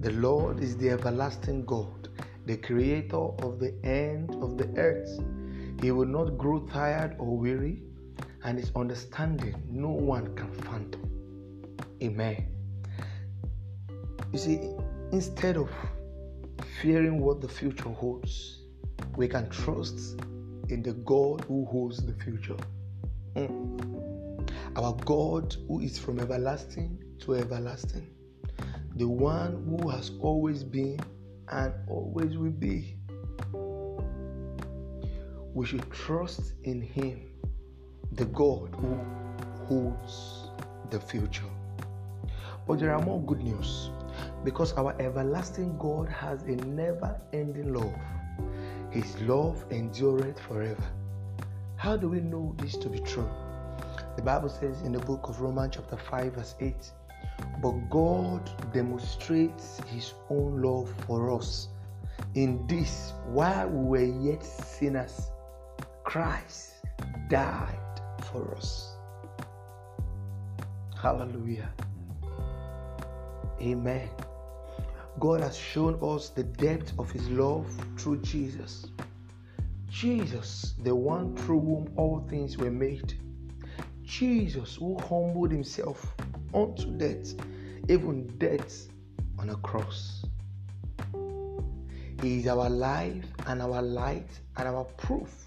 The 0.01 0.11
Lord 0.11 0.59
is 0.59 0.77
the 0.77 0.89
everlasting 0.89 1.65
God, 1.65 2.06
the 2.47 2.55
creator 2.55 3.27
of 3.43 3.59
the 3.59 3.75
end 3.83 4.33
of 4.41 4.57
the 4.57 4.69
earth. 4.77 5.19
He 5.81 5.91
will 5.91 6.07
not 6.07 6.37
grow 6.37 6.59
tired 6.67 7.17
or 7.19 7.37
weary, 7.37 7.81
and 8.45 8.57
his 8.57 8.71
understanding 8.73 9.61
no 9.69 9.89
one 9.89 10.33
can 10.35 10.53
fathom. 10.53 11.01
Amen. 12.01 12.47
You 14.31 14.39
see, 14.39 14.71
instead 15.11 15.57
of 15.57 15.69
fearing 16.81 17.19
what 17.19 17.41
the 17.41 17.49
future 17.49 17.89
holds, 17.89 18.61
we 19.17 19.27
can 19.27 19.49
trust 19.49 20.21
in 20.69 20.81
the 20.81 20.93
God 20.93 21.43
who 21.49 21.65
holds 21.65 21.97
the 22.05 22.13
future. 22.13 22.57
Mm. 23.35 24.49
Our 24.77 24.93
God 25.05 25.53
who 25.67 25.81
is 25.81 25.99
from 25.99 26.19
everlasting 26.19 26.97
to 27.19 27.35
everlasting. 27.35 28.07
The 28.95 29.07
one 29.07 29.63
who 29.67 29.89
has 29.89 30.11
always 30.21 30.63
been 30.63 30.99
and 31.49 31.73
always 31.87 32.37
will 32.37 32.51
be. 32.51 32.97
We 35.53 35.65
should 35.65 35.89
trust 35.91 36.53
in 36.63 36.81
Him, 36.81 37.31
the 38.11 38.25
God 38.25 38.75
who 38.75 38.99
holds 39.65 40.49
the 40.89 40.99
future. 40.99 41.43
But 42.67 42.79
there 42.79 42.93
are 42.93 43.01
more 43.01 43.21
good 43.21 43.41
news 43.41 43.91
because 44.43 44.73
our 44.73 44.95
everlasting 45.01 45.77
God 45.77 46.09
has 46.09 46.43
a 46.43 46.55
never 46.55 47.19
ending 47.33 47.73
love. 47.73 47.95
His 48.91 49.19
love 49.21 49.63
endureth 49.71 50.39
forever. 50.39 50.83
How 51.75 51.95
do 51.95 52.09
we 52.09 52.19
know 52.19 52.55
this 52.57 52.75
to 52.77 52.89
be 52.89 52.99
true? 52.99 53.29
The 54.15 54.21
Bible 54.21 54.49
says 54.49 54.81
in 54.81 54.91
the 54.91 54.99
book 54.99 55.29
of 55.29 55.41
Romans, 55.41 55.75
chapter 55.75 55.97
5, 55.97 56.33
verse 56.33 56.55
8, 56.59 56.75
but 57.61 57.73
God 57.89 58.49
demonstrates 58.73 59.79
his 59.87 60.13
own 60.29 60.61
love 60.61 60.93
for 61.05 61.31
us. 61.31 61.69
In 62.35 62.65
this, 62.67 63.13
while 63.25 63.69
we 63.69 63.99
were 63.99 64.29
yet 64.29 64.43
sinners, 64.43 65.31
Christ 66.03 66.73
died 67.29 68.01
for 68.31 68.55
us. 68.55 68.95
Hallelujah. 71.01 71.69
Amen. 73.61 74.09
God 75.19 75.41
has 75.41 75.57
shown 75.57 75.97
us 76.01 76.29
the 76.29 76.43
depth 76.43 76.93
of 76.99 77.09
His 77.11 77.27
love 77.29 77.67
through 77.97 78.21
Jesus. 78.21 78.85
Jesus, 79.89 80.75
the 80.83 80.93
one 80.93 81.35
through 81.35 81.61
whom 81.61 81.93
all 81.95 82.25
things 82.29 82.57
were 82.57 82.71
made. 82.71 83.13
Jesus, 84.03 84.75
who 84.75 84.97
humbled 84.99 85.51
Himself 85.51 86.15
unto 86.53 86.85
death, 86.97 87.35
even 87.89 88.27
death 88.37 88.87
on 89.39 89.49
a 89.49 89.55
cross. 89.57 90.25
He 92.21 92.39
is 92.39 92.47
our 92.47 92.69
life 92.69 93.25
and 93.45 93.61
our 93.61 93.81
light 93.81 94.29
and 94.57 94.67
our 94.67 94.83
proof 94.83 95.45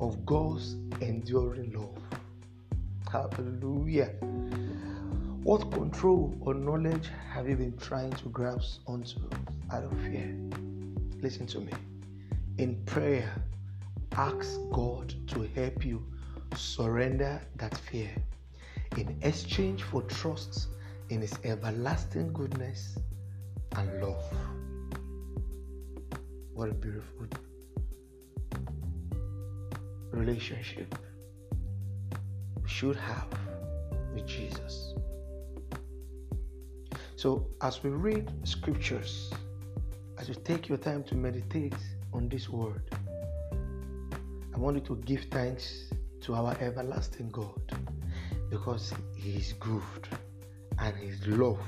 of 0.00 0.26
God's 0.26 0.74
enduring 1.00 1.72
love. 1.72 1.98
Hallelujah. 3.10 4.10
What 5.42 5.70
control 5.72 6.36
or 6.40 6.54
knowledge 6.54 7.08
have 7.32 7.48
you 7.48 7.56
been 7.56 7.76
trying 7.78 8.10
to 8.12 8.28
grasp 8.28 8.80
onto 8.86 9.20
out 9.72 9.84
of 9.84 9.92
fear? 10.00 10.34
Listen 11.20 11.46
to 11.46 11.60
me. 11.60 11.72
In 12.58 12.82
prayer, 12.84 13.32
ask 14.12 14.58
God 14.72 15.14
to 15.28 15.48
help 15.54 15.84
you 15.84 16.04
surrender 16.56 17.40
that 17.56 17.76
fear 17.76 18.10
in 19.00 19.16
exchange 19.22 19.82
for 19.82 20.02
trust 20.02 20.68
in 21.08 21.22
His 21.22 21.34
everlasting 21.44 22.32
goodness 22.34 22.98
and 23.76 24.02
love. 24.02 24.22
What 26.52 26.68
a 26.68 26.74
beautiful 26.74 27.26
relationship 30.10 30.94
we 32.62 32.68
should 32.68 32.96
have 32.96 33.28
with 34.12 34.26
Jesus. 34.26 34.94
So, 37.16 37.46
as 37.62 37.82
we 37.82 37.90
read 37.90 38.30
scriptures, 38.44 39.32
as 40.18 40.28
you 40.28 40.34
take 40.44 40.68
your 40.68 40.78
time 40.78 41.04
to 41.04 41.14
meditate 41.14 41.74
on 42.12 42.28
this 42.28 42.50
word, 42.50 42.82
I 44.54 44.58
want 44.58 44.76
you 44.76 44.82
to 44.82 44.96
give 45.06 45.24
thanks 45.30 45.90
to 46.22 46.34
our 46.34 46.54
everlasting 46.60 47.30
God 47.30 47.60
because 48.50 48.92
He 49.14 49.36
is 49.36 49.52
good 49.54 50.08
and 50.78 50.96
His 50.96 51.26
love, 51.26 51.58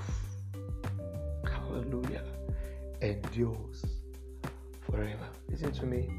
hallelujah, 1.44 2.24
endures 3.00 3.84
forever. 4.80 5.28
Listen 5.48 5.72
to 5.72 5.86
me. 5.86 6.10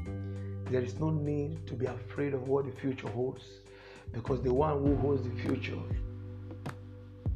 There 0.70 0.80
is 0.80 0.98
no 0.98 1.10
need 1.10 1.66
to 1.66 1.74
be 1.74 1.86
afraid 1.86 2.34
of 2.34 2.48
what 2.48 2.64
the 2.64 2.72
future 2.72 3.08
holds 3.08 3.44
because 4.12 4.42
the 4.42 4.52
one 4.52 4.82
who 4.82 4.96
holds 4.96 5.22
the 5.22 5.34
future 5.42 5.82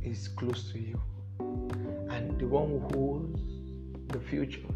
is 0.02 0.28
close 0.28 0.72
to 0.72 0.78
you. 0.78 1.00
And 2.10 2.38
the 2.40 2.46
one 2.46 2.68
who 2.68 2.80
holds 2.96 3.42
the 4.08 4.20
future 4.20 4.66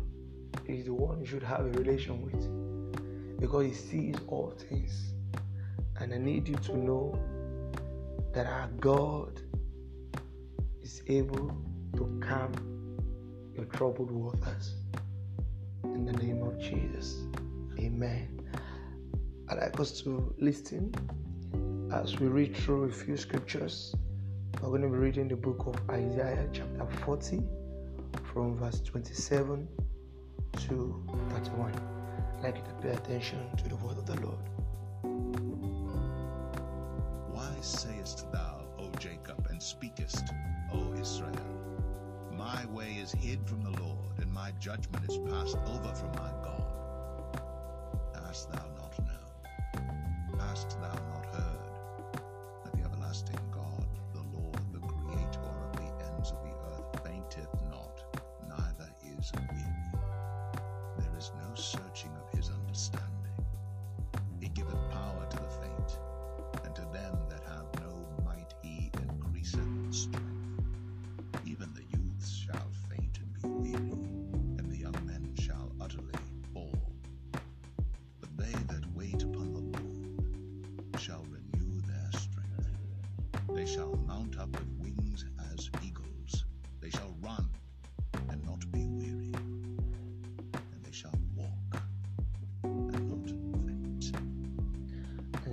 is 0.67 0.85
the 0.85 0.95
one 0.95 1.21
you 1.21 1.27
should 1.27 1.43
have 1.43 1.61
a 1.61 1.71
relation 1.71 2.23
with 2.23 3.41
because 3.41 3.65
he 3.65 3.73
sees 3.73 4.17
all 4.29 4.51
things. 4.51 5.13
And 5.99 6.13
I 6.13 6.19
need 6.19 6.49
you 6.49 6.57
to 6.57 6.77
know 6.77 7.19
that 8.33 8.47
our 8.47 8.69
God 8.81 9.41
is 10.83 11.03
able 11.09 11.57
to 11.97 12.21
calm 12.21 12.53
your 13.55 13.67
troubled 13.67 14.11
waters. 14.11 14.75
In 15.85 16.05
the 16.05 16.13
name 16.13 16.43
of 16.43 16.59
Jesus. 16.59 17.23
Amen. 17.79 18.41
I'd 19.49 19.59
like 19.59 19.79
us 19.81 20.01
to 20.03 20.35
listen 20.39 20.95
as 21.93 22.19
we 22.19 22.29
read 22.29 22.57
through 22.57 22.85
a 22.85 22.93
few 22.93 23.17
scriptures 23.17 23.95
we're 24.63 24.69
going 24.69 24.83
to 24.83 24.89
be 24.89 24.97
reading 24.97 25.27
the 25.27 25.35
book 25.35 25.67
of 25.67 25.75
Isaiah, 25.91 26.49
chapter 26.53 26.87
40, 27.05 27.43
from 28.33 28.57
verse 28.57 28.81
27 28.81 29.67
to 30.69 31.05
31. 31.31 31.73
I'd 32.39 32.45
like 32.45 32.59
you 32.59 32.63
to 32.63 32.71
pay 32.81 32.91
attention 32.91 33.41
to 33.57 33.69
the 33.69 33.75
word 33.75 33.99
of 33.99 34.07
the 34.07 34.21
Lord. 34.21 34.39
Sayest 37.63 38.31
thou, 38.33 38.65
O 38.79 38.91
Jacob, 38.99 39.47
and 39.49 39.63
speakest, 39.63 40.25
O 40.73 40.93
Israel? 40.95 41.33
My 42.33 42.67
way 42.67 42.95
is 42.95 43.13
hid 43.13 43.47
from 43.47 43.63
the 43.63 43.71
Lord, 43.81 44.19
and 44.19 44.33
my 44.33 44.51
judgment 44.59 45.09
is 45.09 45.19
passed 45.31 45.57
over 45.67 45.95
from 45.95 46.11
my 46.13 46.33
God. 46.43 47.41
Hast 48.15 48.51
thou 48.51 48.72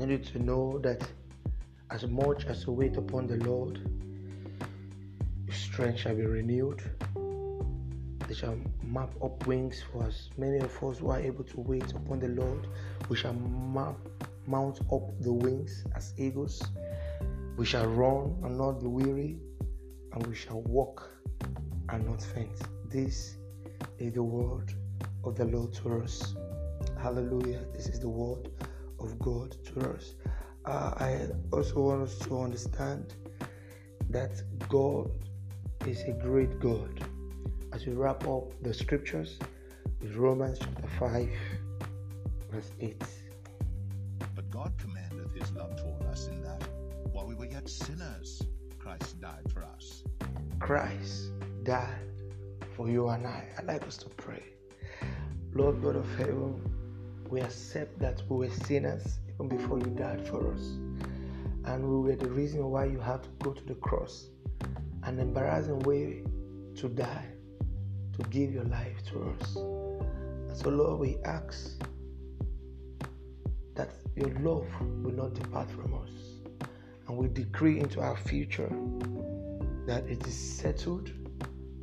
Need 0.09 0.25
you 0.25 0.39
to 0.39 0.43
know 0.43 0.79
that 0.79 1.07
as 1.91 2.03
much 2.07 2.47
as 2.47 2.65
you 2.65 2.73
wait 2.73 2.97
upon 2.97 3.27
the 3.27 3.35
Lord, 3.47 3.77
your 5.45 5.55
strength 5.55 5.99
shall 5.99 6.15
be 6.15 6.25
renewed. 6.25 6.81
They 8.27 8.33
shall 8.33 8.57
map 8.81 9.11
up 9.23 9.45
wings 9.45 9.83
for 9.91 10.01
us. 10.05 10.31
many 10.35 10.57
of 10.57 10.83
us 10.83 10.97
who 10.97 11.11
are 11.11 11.19
able 11.19 11.43
to 11.43 11.59
wait 11.59 11.91
upon 11.91 12.21
the 12.21 12.29
Lord. 12.29 12.65
We 13.07 13.17
shall 13.17 13.33
map, 13.33 13.97
mount 14.47 14.79
up 14.91 15.11
the 15.21 15.31
wings 15.31 15.85
as 15.95 16.15
eagles. 16.17 16.59
We 17.55 17.67
shall 17.67 17.85
run 17.85 18.35
and 18.43 18.57
not 18.57 18.79
be 18.79 18.87
weary, 18.87 19.37
and 20.13 20.25
we 20.25 20.33
shall 20.33 20.61
walk 20.61 21.07
and 21.89 22.07
not 22.07 22.23
faint. 22.23 22.59
This 22.89 23.37
is 23.99 24.13
the 24.13 24.23
word 24.23 24.73
of 25.23 25.35
the 25.35 25.45
Lord 25.45 25.71
to 25.73 26.01
us. 26.01 26.33
Hallelujah. 26.99 27.63
This 27.75 27.85
is 27.85 27.99
the 27.99 28.09
word 28.09 28.49
of 29.01 29.17
God 29.19 29.55
to 29.65 29.91
us. 29.91 30.15
Uh, 30.65 30.93
I 30.97 31.27
also 31.51 31.81
want 31.81 32.03
us 32.03 32.17
to 32.19 32.41
understand 32.41 33.15
that 34.09 34.41
God 34.67 35.11
is 35.87 36.01
a 36.03 36.11
great 36.11 36.59
God. 36.59 37.03
As 37.73 37.85
we 37.85 37.93
wrap 37.93 38.27
up 38.27 38.51
the 38.61 38.73
scriptures 38.73 39.39
with 40.01 40.15
Romans 40.15 40.59
chapter 40.59 40.87
5, 40.99 41.29
verse 42.51 42.71
8. 42.79 43.03
But 44.35 44.49
God 44.49 44.73
commandeth 44.77 45.33
his 45.33 45.51
love 45.53 45.75
toward 45.77 46.03
us 46.03 46.27
in 46.27 46.41
that, 46.43 46.63
while 47.11 47.27
we 47.27 47.35
were 47.35 47.45
yet 47.45 47.69
sinners, 47.69 48.41
Christ 48.79 49.21
died 49.21 49.51
for 49.53 49.63
us. 49.63 50.03
Christ 50.59 51.31
died 51.63 52.21
for 52.75 52.89
you 52.89 53.09
and 53.09 53.25
I. 53.25 53.45
I'd 53.57 53.65
like 53.65 53.87
us 53.87 53.97
to 53.97 54.09
pray. 54.09 54.43
Lord 55.53 55.81
God 55.81 55.95
of 55.95 56.07
heaven, 56.15 56.61
we 57.29 57.41
accept 57.41 57.99
that 57.99 58.21
we 58.27 58.47
were 58.47 58.53
sinners 58.65 59.19
even 59.35 59.47
before 59.47 59.77
you 59.77 59.85
died 59.85 60.25
for 60.27 60.51
us. 60.53 60.61
And 61.65 61.83
we 61.83 62.09
were 62.09 62.15
the 62.15 62.29
reason 62.29 62.65
why 62.65 62.85
you 62.85 62.99
had 62.99 63.21
to 63.23 63.29
go 63.43 63.51
to 63.51 63.63
the 63.65 63.75
cross, 63.75 64.29
an 65.03 65.19
embarrassing 65.19 65.79
way 65.79 66.23
to 66.77 66.89
die, 66.89 67.27
to 68.17 68.23
give 68.29 68.51
your 68.51 68.63
life 68.65 68.97
to 69.11 69.35
us. 69.39 69.55
And 69.55 70.57
so, 70.57 70.69
Lord, 70.69 70.99
we 70.99 71.17
ask 71.25 71.79
that 73.75 73.91
your 74.15 74.29
love 74.39 74.67
will 75.03 75.13
not 75.13 75.35
depart 75.35 75.69
from 75.69 75.93
us. 75.93 76.09
And 77.07 77.17
we 77.17 77.27
decree 77.27 77.79
into 77.79 78.01
our 78.01 78.17
future 78.17 78.71
that 79.85 80.05
it 80.07 80.25
is 80.25 80.35
settled 80.35 81.11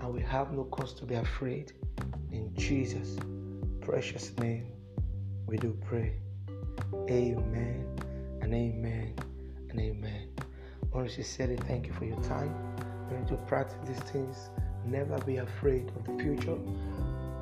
and 0.00 0.12
we 0.12 0.20
have 0.22 0.52
no 0.52 0.64
cause 0.64 0.92
to 0.94 1.04
be 1.04 1.14
afraid. 1.14 1.72
In 2.32 2.52
Jesus' 2.54 3.16
precious 3.80 4.36
name, 4.38 4.66
we 5.46 5.56
do 5.56 5.76
pray. 5.84 6.12
Amen 7.08 7.86
and 8.40 8.52
amen 8.52 9.14
and 9.70 9.80
amen. 9.80 10.28
Honestly, 10.92 11.22
said 11.22 11.62
thank 11.64 11.86
you 11.86 11.92
for 11.92 12.04
your 12.04 12.20
time. 12.22 12.54
We 13.08 13.18
need 13.18 13.28
to 13.28 13.36
practice 13.36 13.78
these 13.86 14.10
things. 14.10 14.50
Never 14.84 15.18
be 15.18 15.36
afraid 15.36 15.92
of 15.96 16.04
the 16.04 16.22
future. 16.22 16.58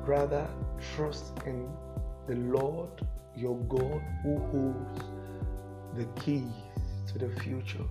Rather, 0.05 0.47
trust 0.95 1.33
in 1.47 1.67
the 2.27 2.35
Lord 2.35 2.89
your 3.35 3.57
God 3.63 4.01
who 4.21 4.37
holds 4.51 5.01
the 5.95 6.05
keys 6.21 6.43
to 7.07 7.17
the 7.17 7.29
future. 7.41 7.83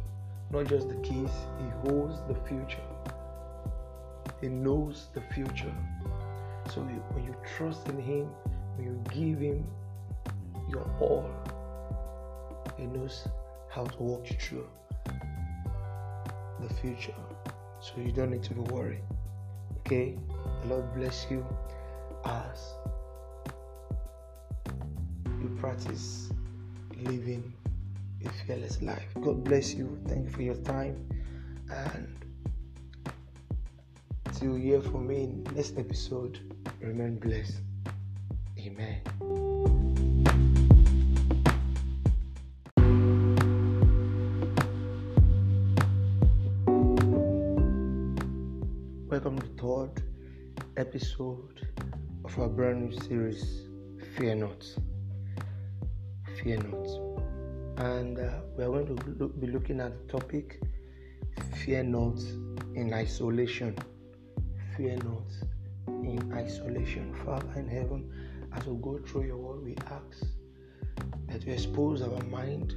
Not 0.53 0.67
just 0.67 0.89
the 0.89 0.97
keys, 0.97 1.31
He 1.59 1.89
holds 1.89 2.21
the 2.29 2.37
future. 2.47 2.87
He 4.41 4.49
knows 4.49 5.09
the 5.13 5.23
future. 5.35 5.75
So 6.73 6.83
when 6.83 7.25
you 7.25 7.35
trust 7.57 7.89
in 7.89 7.99
Him, 7.99 8.29
when 8.77 8.87
you 8.87 9.05
give 9.13 9.41
Him 9.41 9.67
your 10.75 10.91
all, 11.01 11.31
He 12.77 12.87
knows 12.87 13.29
how 13.71 13.85
to 13.85 14.03
walk 14.03 14.31
you 14.31 14.37
through 14.37 14.69
the 16.61 16.75
future. 16.75 17.15
So 17.81 17.93
you 17.99 18.13
don't 18.13 18.31
need 18.31 18.43
to 18.45 18.55
be 18.55 18.61
worried. 18.61 19.03
Okay? 19.81 20.17
The 20.63 20.69
Lord 20.69 20.95
bless 20.95 21.27
you 21.31 21.47
as 22.25 22.75
you 25.41 25.57
practice 25.61 26.31
living 27.03 27.53
a 28.25 28.29
fearless 28.47 28.81
life. 28.83 29.07
God 29.21 29.45
bless 29.45 29.75
you. 29.75 29.99
Thank 30.09 30.27
you 30.27 30.31
for 30.31 30.43
your 30.43 30.57
time. 30.57 31.07
And 31.71 32.17
till 34.33 34.57
you 34.57 34.73
hear 34.73 34.81
from 34.81 35.07
me 35.07 35.25
in 35.25 35.47
next 35.55 35.79
episode, 35.79 36.39
remain 36.81 37.17
blessed. 37.17 37.61
Amen. 38.59 39.44
Episode 50.87 51.67
of 52.27 52.39
our 52.39 52.49
brand 52.49 52.83
new 52.83 53.01
series, 53.01 53.69
Fear 54.15 54.35
Not. 54.35 54.67
Fear 56.37 56.59
Not. 56.59 56.89
And 57.79 58.19
uh, 58.19 58.41
we 58.55 58.65
are 58.65 58.69
going 58.69 58.95
to 58.95 59.11
look, 59.19 59.41
be 59.41 59.47
looking 59.47 59.81
at 59.81 59.93
the 59.97 60.13
topic 60.13 60.61
Fear 61.65 61.85
Not 61.85 62.21
in 62.75 62.93
Isolation. 62.93 63.79
Fear 64.77 64.97
Not 64.97 65.31
in 65.89 66.31
Isolation. 66.35 67.15
Father 67.25 67.55
in 67.57 67.67
heaven, 67.67 68.13
as 68.53 68.67
we 68.67 68.77
go 68.83 68.99
through 69.07 69.25
your 69.25 69.39
word, 69.39 69.65
we 69.65 69.75
ask 69.91 70.27
that 71.29 71.47
you 71.47 71.55
expose 71.55 72.03
our 72.03 72.23
mind 72.25 72.75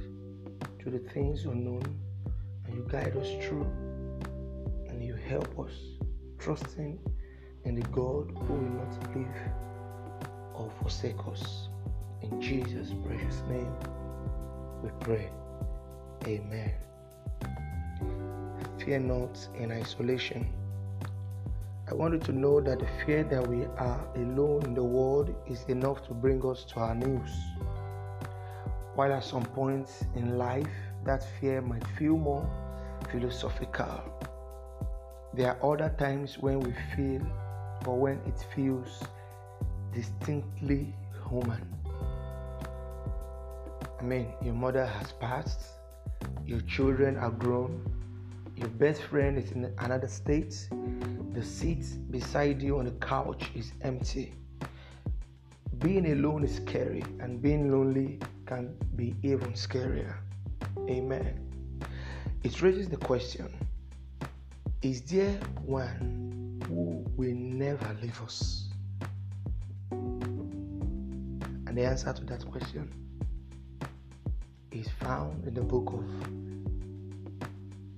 to 0.78 0.90
the 0.90 1.00
things 1.12 1.44
unknown 1.44 1.84
and 2.64 2.74
you 2.74 2.86
guide 2.88 3.14
us 3.18 3.28
through 3.46 3.70
and 4.88 5.04
you 5.04 5.14
help 5.14 5.58
us 5.58 5.72
trusting 6.38 6.98
in 7.68 7.74
the 7.74 7.88
God 7.88 8.32
who 8.46 8.54
will 8.54 8.80
not 8.80 9.14
leave 9.14 9.28
or 10.54 10.70
forsake 10.80 11.18
us. 11.30 11.68
In 12.22 12.40
Jesus' 12.40 12.94
precious 13.06 13.42
name, 13.48 13.70
we 14.82 14.88
pray. 15.00 15.28
Amen. 16.26 16.72
Fear 18.78 19.00
not 19.00 19.48
in 19.58 19.70
isolation. 19.70 20.48
I 21.90 21.94
want 21.94 22.14
you 22.14 22.20
to 22.20 22.32
know 22.32 22.60
that 22.62 22.78
the 22.78 22.88
fear 23.04 23.22
that 23.24 23.46
we 23.46 23.66
are 23.76 24.00
alone 24.16 24.62
in 24.64 24.74
the 24.74 24.82
world 24.82 25.34
is 25.46 25.64
enough 25.68 26.06
to 26.06 26.14
bring 26.14 26.42
us 26.46 26.64
to 26.70 26.80
our 26.80 26.94
knees. 26.94 27.34
While 28.94 29.12
at 29.12 29.24
some 29.24 29.44
points 29.44 30.04
in 30.16 30.38
life, 30.38 30.66
that 31.04 31.22
fear 31.38 31.60
might 31.60 31.86
feel 31.98 32.16
more 32.16 32.48
philosophical. 33.10 34.02
There 35.34 35.54
are 35.54 35.72
other 35.72 35.94
times 35.98 36.38
when 36.38 36.60
we 36.60 36.72
feel 36.96 37.20
or 37.86 37.98
when 37.98 38.20
it 38.26 38.44
feels 38.54 39.02
distinctly 39.92 40.94
human. 41.28 41.66
I 43.98 44.02
mean, 44.02 44.32
your 44.42 44.54
mother 44.54 44.86
has 44.86 45.12
passed, 45.12 45.60
your 46.46 46.60
children 46.62 47.16
are 47.16 47.30
grown, 47.30 47.84
your 48.56 48.68
best 48.68 49.02
friend 49.02 49.38
is 49.38 49.52
in 49.52 49.72
another 49.78 50.08
state, 50.08 50.68
the 51.32 51.42
seat 51.42 51.84
beside 52.10 52.62
you 52.62 52.78
on 52.78 52.86
the 52.86 52.92
couch 52.92 53.50
is 53.54 53.72
empty. 53.82 54.34
Being 55.78 56.10
alone 56.12 56.44
is 56.44 56.56
scary, 56.56 57.04
and 57.20 57.40
being 57.40 57.70
lonely 57.70 58.18
can 58.46 58.74
be 58.96 59.14
even 59.22 59.52
scarier. 59.52 60.16
Amen. 60.88 61.38
It 62.42 62.60
raises 62.62 62.88
the 62.88 62.96
question 62.96 63.48
Is 64.82 65.02
there 65.02 65.38
one 65.64 66.27
who 66.68 67.04
will 67.16 67.34
never 67.34 67.96
leave 68.02 68.20
us? 68.22 68.66
And 69.90 71.76
the 71.76 71.84
answer 71.84 72.12
to 72.12 72.24
that 72.24 72.44
question 72.50 72.92
is 74.70 74.86
found 75.00 75.46
in 75.46 75.54
the 75.54 75.62
book 75.62 75.92
of 75.92 76.04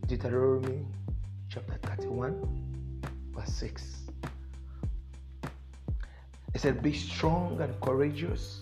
Deuteronomy, 0.06 0.86
chapter 1.48 1.78
31, 1.82 3.02
verse 3.32 3.52
6. 3.54 3.96
It 6.54 6.60
said, 6.60 6.82
Be 6.82 6.92
strong 6.92 7.60
and 7.60 7.80
courageous. 7.80 8.60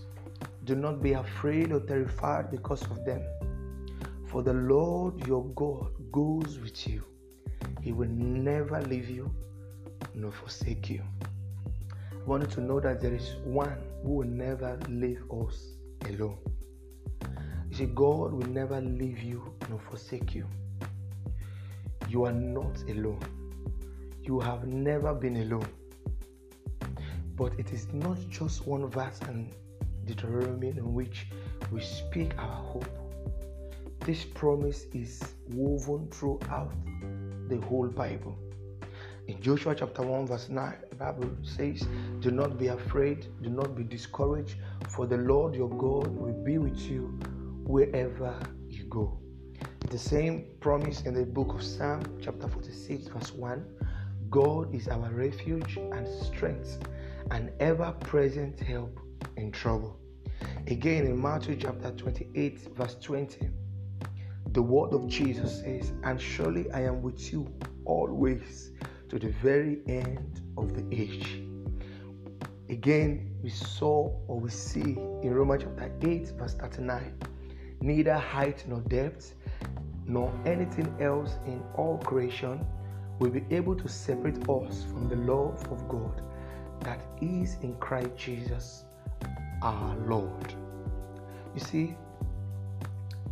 Do 0.64 0.75
not 0.75 1.03
be 1.03 1.12
afraid 1.12 1.73
or 1.73 1.81
terrified 1.81 2.51
because 2.51 2.83
of 2.83 3.05
them. 3.05 3.23
For 4.27 4.42
the 4.42 4.53
Lord 4.55 5.27
your 5.27 5.44
God 5.55 5.90
goes 6.12 6.59
with 6.59 6.87
you. 6.87 7.03
He 7.81 7.92
will 7.92 8.09
never 8.09 8.81
leave 8.83 9.09
you 9.09 9.31
nor 10.14 10.32
forsake 10.32 10.90
you. 10.90 11.02
I 11.92 12.24
want 12.24 12.42
you 12.42 12.48
to 12.56 12.61
know 12.61 12.80
that 12.80 13.00
there 13.00 13.14
is 13.14 13.37
one 13.44 13.76
who 14.02 14.14
will 14.16 14.28
never 14.28 14.78
leave 14.88 15.22
us 15.30 15.72
alone. 16.06 16.38
You 17.70 17.76
see, 17.76 17.87
God 17.87 18.32
will 18.32 18.48
never 18.48 18.80
leave 18.80 19.22
you 19.22 19.54
nor 19.68 19.78
forsake 19.78 20.34
you. 20.34 20.46
You 22.08 22.24
are 22.24 22.32
not 22.32 22.82
alone. 22.88 23.20
You 24.22 24.40
have 24.40 24.66
never 24.66 25.14
been 25.14 25.37
alone. 25.37 25.68
But 27.37 27.52
it 27.58 27.72
is 27.72 27.87
not 27.92 28.18
just 28.28 28.66
one 28.66 28.88
verse 28.90 29.20
in 29.28 29.50
Deuteronomy 30.04 30.68
in 30.68 30.94
which 30.94 31.26
we 31.70 31.80
speak 31.80 32.37
our 32.38 32.62
hope. 32.64 32.88
This 34.00 34.24
promise 34.24 34.87
is 34.94 35.22
woven 35.50 36.08
throughout 36.11 36.72
the 37.48 37.58
whole 37.68 37.88
Bible. 37.88 38.38
In 39.28 39.42
Joshua 39.42 39.74
chapter 39.74 40.00
1, 40.00 40.26
verse 40.26 40.48
9, 40.48 40.74
the 40.88 40.96
Bible 40.96 41.28
says, 41.42 41.86
Do 42.20 42.30
not 42.30 42.58
be 42.58 42.68
afraid, 42.68 43.26
do 43.42 43.50
not 43.50 43.76
be 43.76 43.84
discouraged, 43.84 44.56
for 44.88 45.06
the 45.06 45.18
Lord 45.18 45.54
your 45.54 45.68
God 45.68 46.06
will 46.16 46.32
be 46.32 46.56
with 46.56 46.80
you 46.80 47.20
wherever 47.64 48.34
you 48.70 48.84
go. 48.84 49.20
The 49.90 49.98
same 49.98 50.46
promise 50.60 51.02
in 51.02 51.12
the 51.12 51.26
book 51.26 51.52
of 51.52 51.62
Psalm, 51.62 52.04
chapter 52.22 52.48
46, 52.48 53.08
verse 53.08 53.34
1 53.34 53.66
God 54.30 54.74
is 54.74 54.88
our 54.88 55.10
refuge 55.10 55.76
and 55.76 56.08
strength, 56.24 56.78
and 57.30 57.52
ever 57.60 57.92
present 58.00 58.58
help 58.58 58.98
in 59.36 59.52
trouble. 59.52 60.00
Again, 60.68 61.04
in 61.04 61.20
Matthew 61.20 61.56
chapter 61.56 61.90
28, 61.90 62.74
verse 62.74 62.96
20, 63.02 63.50
the 64.52 64.62
word 64.62 64.94
of 64.94 65.06
Jesus 65.06 65.60
says, 65.60 65.92
And 66.02 66.18
surely 66.18 66.70
I 66.70 66.80
am 66.80 67.02
with 67.02 67.30
you 67.30 67.46
always 67.84 68.70
to 69.09 69.18
the 69.18 69.29
very 69.42 69.79
end 69.87 70.40
of 70.57 70.75
the 70.75 70.85
age. 70.94 71.42
Again, 72.68 73.35
we 73.42 73.49
saw 73.51 74.12
or 74.27 74.38
we 74.38 74.51
see 74.51 74.97
in 75.23 75.35
Romans 75.35 75.64
chapter 75.64 75.90
8, 76.03 76.29
verse 76.38 76.55
39 76.55 77.14
neither 77.81 78.14
height 78.14 78.64
nor 78.66 78.81
depth, 78.83 79.35
nor 80.07 80.33
anything 80.47 80.92
else 81.01 81.38
in 81.47 81.62
all 81.77 81.99
creation 81.99 82.64
will 83.18 83.31
be 83.31 83.44
able 83.51 83.75
to 83.75 83.88
separate 83.88 84.37
us 84.49 84.85
from 84.85 85.09
the 85.09 85.16
love 85.16 85.66
of 85.71 85.88
God 85.88 86.23
that 86.81 87.01
is 87.21 87.57
in 87.62 87.75
Christ 87.77 88.11
Jesus 88.16 88.85
our 89.62 89.97
Lord. 90.07 90.55
You 91.55 91.61
see, 91.61 91.97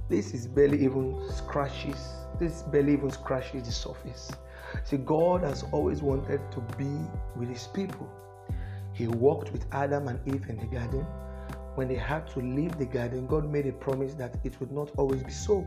this 0.09 0.35
is 0.35 0.47
barely 0.47 0.85
even 0.85 1.21
scratches, 1.33 2.09
this 2.39 2.63
barely 2.63 2.95
even 2.95 3.11
scratches 3.11 3.67
the 3.67 3.73
surface. 3.73 4.31
See, 4.85 4.99
God 4.99 5.43
has 5.43 5.65
always 5.73 6.03
wanted 6.03 6.41
to 6.53 6.61
be 6.77 6.99
with 7.37 7.49
his 7.49 7.67
people. 7.69 8.09
He 8.93 9.07
walked 9.07 9.53
with 9.53 9.67
Adam 9.73 10.09
and 10.09 10.19
Eve 10.27 10.49
in 10.49 10.57
the 10.57 10.67
garden. 10.67 11.05
When 11.75 11.89
they 11.89 11.97
had 11.97 12.27
to 12.29 12.41
leave 12.41 12.79
the 12.79 12.87
garden, 12.87 13.27
God 13.27 13.51
made 13.51 13.67
a 13.67 13.73
promise 13.73 14.15
that 14.15 14.37
it 14.45 14.59
would 14.61 14.73
not 14.73 14.91
always 14.97 15.23
be 15.23 15.31
so. 15.31 15.67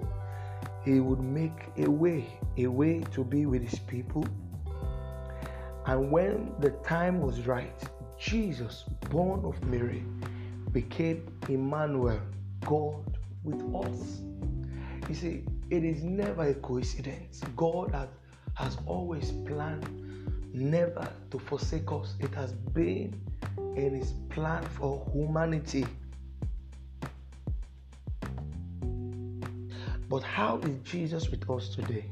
He 0.84 1.00
would 1.00 1.20
make 1.20 1.68
a 1.78 1.90
way, 1.90 2.26
a 2.58 2.68
way 2.68 3.04
to 3.14 3.24
be 3.24 3.46
with 3.46 3.62
his 3.62 3.80
people. 3.80 4.26
And 5.86 6.12
when 6.12 6.54
the 6.60 6.72
time 6.84 7.22
was 7.22 7.46
right, 7.46 7.82
Jesus, 8.18 8.86
born 9.10 9.46
of 9.46 9.64
Mary, 9.64 10.04
became 10.72 11.26
Emmanuel, 11.48 12.20
God 12.66 13.18
with 13.44 13.62
us. 13.76 14.22
You 15.08 15.16
see, 15.16 15.44
it 15.70 15.84
is 15.84 16.04
never 16.04 16.44
a 16.44 16.54
coincidence. 16.56 17.42
God 17.56 17.92
has, 17.94 18.10
has 18.60 18.78
always 18.86 19.32
planned 19.48 19.88
never 20.54 21.08
to 21.32 21.40
forsake 21.40 21.90
us. 21.94 22.16
It 22.20 22.34
has 22.36 22.52
been 22.52 23.18
in 23.78 23.96
His 23.96 24.12
plan 24.30 24.64
for 24.64 25.08
humanity. 25.14 25.86
But 30.10 30.24
how 30.24 30.58
is 30.58 30.76
Jesus 30.84 31.30
with 31.30 31.50
us 31.50 31.70
today? 31.70 32.04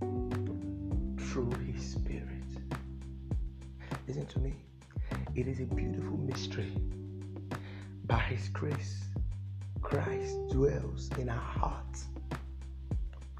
Through 0.00 1.52
His 1.72 1.92
Spirit. 1.92 2.50
Listen 4.06 4.26
to 4.26 4.40
me. 4.40 4.54
It 5.34 5.48
is 5.48 5.60
a 5.60 5.64
beautiful 5.74 6.18
mystery. 6.18 6.76
By 8.04 8.18
His 8.18 8.50
grace, 8.50 9.04
Christ 9.80 10.36
dwells 10.50 11.08
in 11.18 11.30
our 11.30 11.36
hearts 11.36 12.08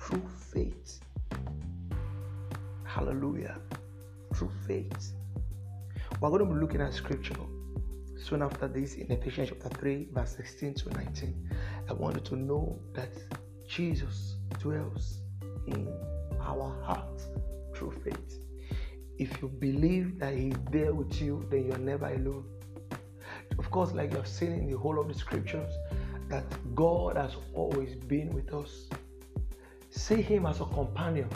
through 0.01 0.27
faith. 0.51 1.01
Hallelujah. 2.99 3.57
Through 4.35 4.51
faith. 4.67 5.13
We're 6.21 6.31
going 6.31 6.45
to 6.49 6.53
be 6.53 6.61
looking 6.61 6.81
at 6.81 6.93
scripture 6.93 7.37
soon 8.21 8.43
after 8.43 8.67
this 8.67 8.95
in 8.95 9.13
Ephesians 9.13 9.51
chapter 9.51 9.69
3, 9.69 10.09
verse 10.11 10.35
16 10.35 10.75
to 10.75 10.91
19. 10.91 11.51
I 11.89 11.93
want 11.93 12.17
you 12.17 12.23
to 12.23 12.35
know 12.35 12.81
that 12.95 13.13
Jesus 13.69 14.35
dwells 14.59 15.21
in 15.69 15.87
our 16.41 16.75
hearts 16.83 17.29
through 17.73 17.93
faith. 18.03 18.41
If 19.17 19.41
you 19.41 19.47
believe 19.47 20.19
that 20.19 20.35
He's 20.35 20.57
there 20.73 20.93
with 20.93 21.23
you, 21.23 21.47
then 21.53 21.67
you're 21.69 21.79
never 21.79 22.07
alone. 22.07 22.47
Of 23.61 23.71
course, 23.71 23.93
like 23.93 24.11
you 24.11 24.17
have 24.17 24.27
seen 24.27 24.51
in 24.51 24.69
the 24.69 24.77
whole 24.77 24.99
of 24.99 25.07
the 25.07 25.15
scriptures, 25.15 25.73
that 26.31 26.45
God 26.75 27.17
has 27.17 27.37
always 27.55 27.95
been 27.95 28.35
with 28.35 28.53
us. 28.53 28.89
See 29.91 30.21
Him 30.21 30.47
as 30.47 30.61
a 30.61 30.65
companion, 30.65 31.29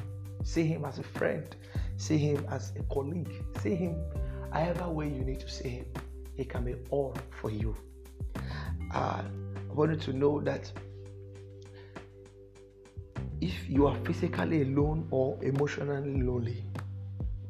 see 0.44 0.64
Him 0.64 0.84
as 0.84 0.98
a 0.98 1.02
friend, 1.02 1.54
see 1.96 2.18
Him 2.18 2.46
as 2.50 2.72
a 2.78 2.82
colleague, 2.92 3.32
see 3.60 3.74
Him 3.74 3.96
however 4.52 4.88
way 4.88 5.08
you 5.08 5.24
need 5.24 5.40
to 5.40 5.48
see 5.48 5.68
Him. 5.68 5.86
He 6.34 6.44
can 6.44 6.64
be 6.64 6.74
all 6.90 7.14
for 7.40 7.50
you. 7.50 7.76
Uh, 8.94 9.22
I 9.70 9.72
want 9.72 9.90
you 9.92 9.96
to 9.98 10.12
know 10.12 10.40
that 10.40 10.70
if 13.40 13.68
you 13.68 13.86
are 13.86 13.96
physically 14.04 14.62
alone 14.62 15.08
or 15.10 15.36
emotionally 15.42 16.22
lonely, 16.22 16.64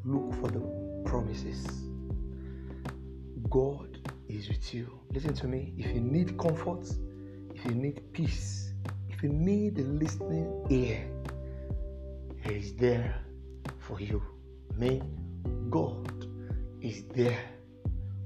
look 0.05 0.35
for 0.40 0.48
the 0.48 0.61
promises. 1.05 1.66
God 3.50 3.98
is 4.28 4.48
with 4.48 4.72
you. 4.72 4.98
Listen 5.12 5.35
to 5.35 5.46
me. 5.46 5.74
If 5.76 5.94
you 5.94 6.00
need 6.00 6.38
comfort, 6.38 6.88
if 7.55 7.64
you 7.66 7.72
need 7.72 8.00
peace, 8.12 8.72
if 9.11 9.22
you 9.22 9.28
need 9.28 9.78
a 9.78 9.83
listening 9.83 10.66
ear, 10.70 11.07
He 12.44 12.55
is 12.55 12.74
there 12.74 13.14
for 13.78 14.00
you. 14.00 14.20
May 14.76 15.00
God 15.70 16.26
is 16.81 17.05
there 17.14 17.38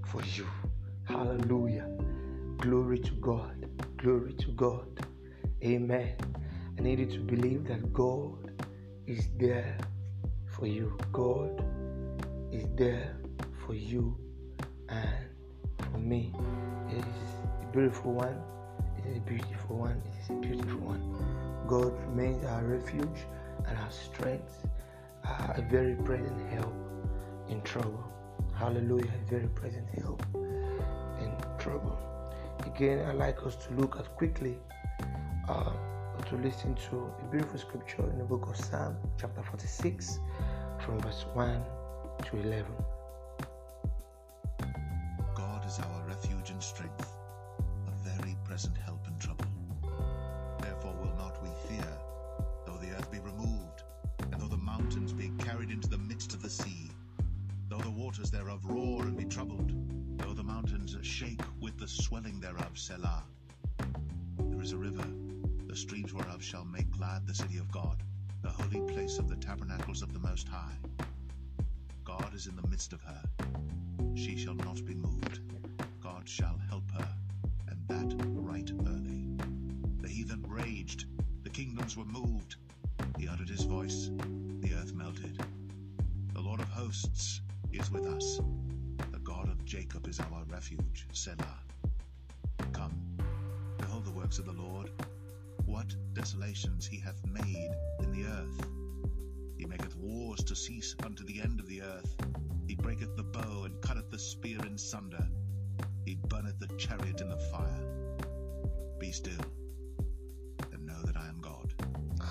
for 0.07 0.23
you. 0.23 0.47
Hallelujah. 1.05 1.87
Glory 2.59 2.99
to 3.01 3.13
God. 3.13 3.69
Glory 3.99 4.33
to 4.35 4.53
God. 4.53 5.07
Amen. 5.63 6.17
I 6.79 6.81
need 6.81 6.99
you 6.99 7.07
to 7.07 7.19
believe 7.19 7.69
that 7.69 7.93
God 7.93 8.53
is 9.07 9.29
there 9.39 9.77
for 10.47 10.67
you. 10.67 10.97
God 11.13 11.63
is 12.51 12.65
there 12.75 13.17
for 13.67 13.75
you 13.75 14.17
and 14.89 15.27
for 15.93 15.99
me. 15.99 16.33
It 16.89 16.99
is 16.99 17.33
a 17.63 17.67
beautiful 17.73 18.15
one. 18.15 18.41
It 18.99 19.11
is 19.11 19.17
a 19.19 19.21
beautiful 19.21 19.77
one. 19.77 20.03
It 20.07 20.23
is 20.23 20.31
a 20.31 20.41
beautiful 20.41 20.81
one. 20.81 21.67
God 21.69 21.93
remains 22.09 22.45
our 22.47 22.65
refuge 22.65 23.27
and 23.69 23.79
our 23.79 23.91
strength, 23.91 24.67
a 25.25 25.63
very 25.71 25.95
present 25.95 26.51
help 26.51 26.75
in 27.49 27.61
trouble. 27.63 28.05
Hallelujah, 28.55 29.11
a 29.11 29.31
very 29.31 29.49
present 29.49 29.89
help 29.91 30.25
in 30.35 31.33
trouble. 31.59 31.99
Again, 32.65 33.07
I'd 33.07 33.17
like 33.17 33.45
us 33.47 33.57
to 33.67 33.75
look 33.75 33.97
at 33.99 34.15
quickly. 34.17 34.57
Uh, 35.49 35.73
to 36.25 36.37
listen 36.37 36.75
to 36.75 37.13
a 37.23 37.31
beautiful 37.31 37.59
scripture 37.59 38.03
in 38.11 38.19
the 38.19 38.25
book 38.25 38.49
of 38.49 38.57
Psalm, 38.57 38.97
chapter 39.21 39.43
46, 39.43 40.19
from 40.81 40.99
verse 41.01 41.25
1 41.35 41.63
to 42.25 42.37
11. 42.39 42.65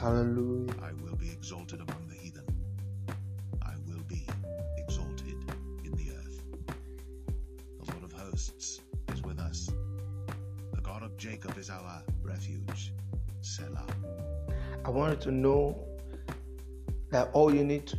Hallelujah. 0.05 0.71
I 0.83 0.91
will 1.03 1.15
be 1.15 1.31
exalted 1.31 1.79
among 1.81 2.07
the 2.07 2.13
heathen. 2.13 2.45
I 3.63 3.73
will 3.87 4.03
be 4.07 4.23
exalted 4.77 5.33
in 5.83 5.91
the 5.93 6.11
earth. 6.11 6.43
The 6.67 7.91
Lord 7.91 8.03
of 8.03 8.11
hosts 8.11 8.81
is 9.11 9.23
with 9.23 9.39
us. 9.39 9.71
The 10.75 10.81
God 10.81 11.01
of 11.01 11.17
Jacob 11.17 11.57
is 11.57 11.71
our 11.71 12.03
refuge. 12.21 12.93
Selah. 13.41 13.87
I 14.85 14.91
wanted 14.91 15.21
to 15.21 15.31
know 15.31 15.75
that 17.09 17.31
all 17.33 17.51
you 17.51 17.63
need 17.63 17.87
to 17.87 17.97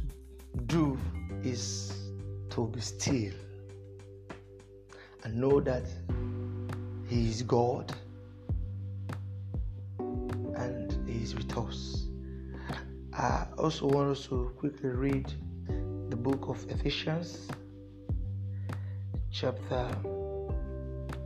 do 0.66 0.96
is 1.42 2.12
to 2.50 2.68
be 2.68 2.80
still 2.82 3.34
and 5.24 5.34
know 5.34 5.58
that 5.58 5.82
He 7.08 7.28
is 7.30 7.42
God 7.42 7.92
also 13.66 13.86
want 13.88 14.08
us 14.10 14.26
to 14.28 14.52
quickly 14.60 14.90
read 14.90 15.26
the 16.08 16.14
book 16.14 16.46
of 16.46 16.64
Ephesians, 16.70 17.48
chapter 19.32 19.90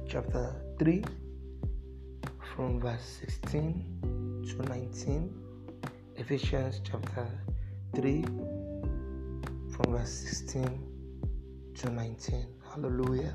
chapter 0.08 0.56
3 0.78 1.04
from 2.56 2.80
verse 2.80 3.20
16 3.20 4.46
to 4.48 4.56
19. 4.70 5.34
Ephesians 6.16 6.80
chapter 6.82 7.28
3 7.94 8.22
from 8.22 9.92
verse 9.92 10.10
16 10.10 10.80
to 11.74 11.90
19. 11.90 12.46
Hallelujah. 12.72 13.34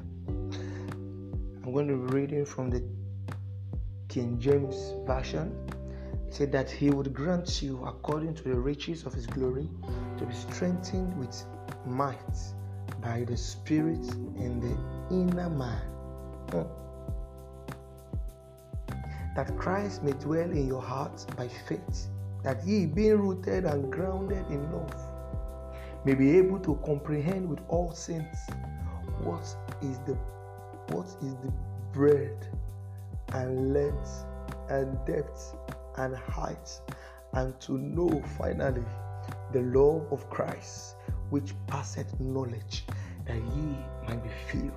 I'm 1.63 1.71
going 1.71 1.87
to 1.89 1.93
be 1.93 2.21
reading 2.21 2.43
from 2.43 2.71
the 2.71 2.83
King 4.09 4.39
James 4.39 4.95
Version. 5.05 5.64
Said 6.29 6.51
that 6.51 6.69
He 6.69 6.89
would 6.89 7.13
grant 7.13 7.61
you, 7.61 7.83
according 7.85 8.35
to 8.35 8.43
the 8.43 8.55
riches 8.55 9.05
of 9.05 9.13
His 9.13 9.25
glory, 9.25 9.69
to 10.17 10.25
be 10.25 10.33
strengthened 10.33 11.17
with 11.17 11.43
might 11.85 12.37
by 13.01 13.23
the 13.23 13.37
Spirit 13.37 14.05
in 14.37 14.59
the 14.59 15.15
inner 15.15 15.49
man. 15.49 15.81
Hmm. 16.51 16.63
That 19.35 19.55
Christ 19.57 20.03
may 20.03 20.13
dwell 20.13 20.49
in 20.49 20.67
your 20.67 20.81
hearts 20.81 21.25
by 21.37 21.47
faith, 21.47 22.07
that 22.43 22.65
ye, 22.65 22.85
being 22.85 23.19
rooted 23.19 23.65
and 23.65 23.91
grounded 23.91 24.45
in 24.49 24.71
love, 24.71 24.95
may 26.05 26.13
be 26.13 26.37
able 26.37 26.59
to 26.59 26.75
comprehend 26.85 27.49
with 27.49 27.59
all 27.67 27.91
saints 27.91 28.39
what 29.23 29.43
is 29.81 29.97
the 30.05 30.15
what 30.93 31.07
is 31.21 31.35
the 31.43 31.51
breadth 31.93 32.47
and 33.33 33.73
length 33.73 34.25
and 34.69 34.97
depth 35.05 35.55
and 35.97 36.15
height, 36.15 36.79
and 37.33 37.59
to 37.61 37.77
know 37.77 38.21
finally 38.37 38.85
the 39.51 39.61
love 39.61 40.11
of 40.11 40.29
Christ, 40.29 40.95
which 41.29 41.53
passeth 41.67 42.19
knowledge, 42.19 42.85
that 43.25 43.35
ye 43.35 43.77
might 44.07 44.23
be 44.23 44.29
filled 44.47 44.71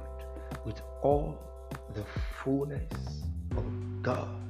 with 0.64 0.80
all 1.02 1.38
the 1.94 2.04
fullness 2.42 3.22
of 3.56 4.02
God. 4.02 4.40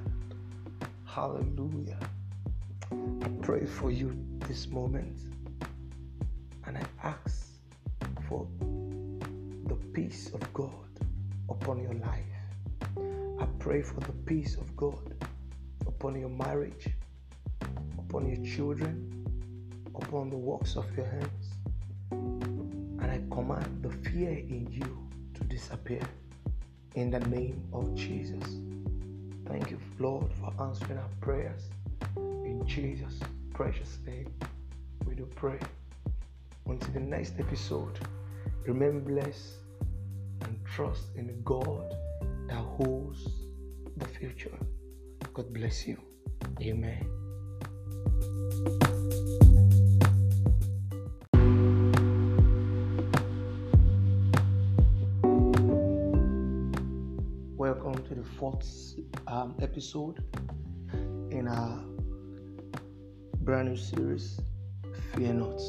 Hallelujah. 1.05 1.99
I 2.91 3.29
pray 3.43 3.67
for 3.67 3.91
you 3.91 4.17
this 4.47 4.69
moment 4.69 5.19
and 6.67 6.79
I 6.79 6.85
ask 7.03 7.47
for 8.29 8.47
the 9.67 9.75
peace 9.93 10.31
of 10.35 10.53
God 10.53 10.89
upon 11.49 11.83
your 11.83 11.95
life. 11.95 12.25
I 13.41 13.47
pray 13.59 13.83
for 13.83 14.01
the 14.01 14.13
peace 14.27 14.57
of 14.57 14.77
God 14.77 15.15
upon 15.99 16.15
your 16.21 16.29
marriage, 16.29 16.87
upon 17.99 18.29
your 18.29 18.45
children, 18.47 19.27
upon 19.97 20.31
the 20.31 20.37
works 20.37 20.77
of 20.77 20.87
your 20.97 21.07
hands. 21.07 21.47
And 22.13 23.03
I 23.03 23.21
command 23.35 23.83
the 23.83 23.91
fear 24.09 24.31
in 24.31 24.69
you 24.71 25.09
to 25.35 25.45
disappear 25.45 26.03
in 26.95 27.11
the 27.11 27.19
name 27.19 27.61
of 27.73 27.97
Jesus. 27.97 28.45
Thank 29.47 29.73
you, 29.73 29.81
Lord, 29.99 30.31
for 30.35 30.53
answering 30.63 30.99
our 30.99 31.11
prayers. 31.21 31.63
In 32.17 32.63
Jesus' 32.65 33.19
precious 33.53 33.99
name, 34.07 34.33
we 35.05 35.17
do 35.17 35.27
pray. 35.35 35.59
Until 36.67 36.93
the 36.93 37.01
next 37.01 37.41
episode, 37.41 37.99
remain 38.65 39.01
blessed 39.01 39.55
and 40.43 40.65
trust 40.65 41.07
in 41.17 41.43
God 41.45 41.93
that 42.47 42.55
holds 42.55 43.27
the 43.97 44.07
future. 44.07 44.57
God 45.38 45.55
bless 45.55 45.87
you. 45.87 45.96
Amen. 46.61 47.07
Welcome 57.57 58.03
to 58.09 58.14
the 58.16 58.24
fourth 58.37 58.96
um, 59.29 59.55
episode 59.62 60.24
in 61.31 61.46
our 61.46 61.85
brand 63.42 63.68
new 63.68 63.77
series, 63.77 64.40
Fear 65.14 65.35
Not. 65.35 65.61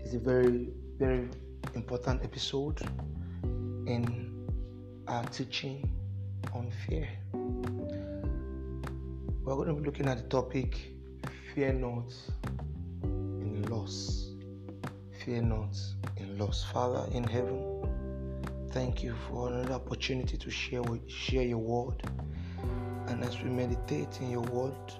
It's 0.00 0.12
a 0.12 0.18
very, 0.18 0.68
very 0.98 1.30
important 1.74 2.22
episode 2.22 2.82
in 3.86 4.46
our 5.08 5.24
teaching 5.28 5.90
on 6.52 6.70
fear. 6.86 7.08
We're 9.48 9.56
going 9.56 9.68
to 9.68 9.74
be 9.80 9.86
looking 9.86 10.08
at 10.08 10.18
the 10.18 10.24
topic 10.24 10.76
Fear 11.54 11.72
Not 11.72 12.12
in 13.00 13.62
Loss. 13.70 14.32
Fear 15.24 15.40
Not 15.40 15.74
in 16.18 16.36
Loss. 16.36 16.64
Father 16.64 17.10
in 17.14 17.24
heaven, 17.24 17.88
thank 18.72 19.02
you 19.02 19.14
for 19.26 19.48
another 19.48 19.72
opportunity 19.72 20.36
to 20.36 20.50
share, 20.50 20.82
share 21.06 21.44
your 21.44 21.56
word. 21.56 22.02
And 23.06 23.24
as 23.24 23.40
we 23.42 23.48
meditate 23.48 24.20
in 24.20 24.30
your 24.30 24.42
word, 24.42 24.92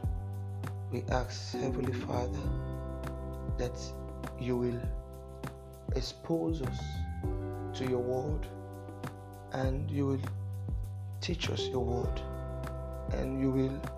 we 0.90 1.02
ask, 1.10 1.52
Heavenly 1.52 1.92
Father, 1.92 2.40
that 3.58 3.78
you 4.40 4.56
will 4.56 4.80
expose 5.94 6.62
us 6.62 6.80
to 7.74 7.84
your 7.84 8.00
word 8.00 8.46
and 9.52 9.90
you 9.90 10.06
will 10.06 10.22
teach 11.20 11.50
us 11.50 11.68
your 11.68 11.84
word 11.84 12.22
and 13.12 13.38
you 13.42 13.50
will 13.50 13.97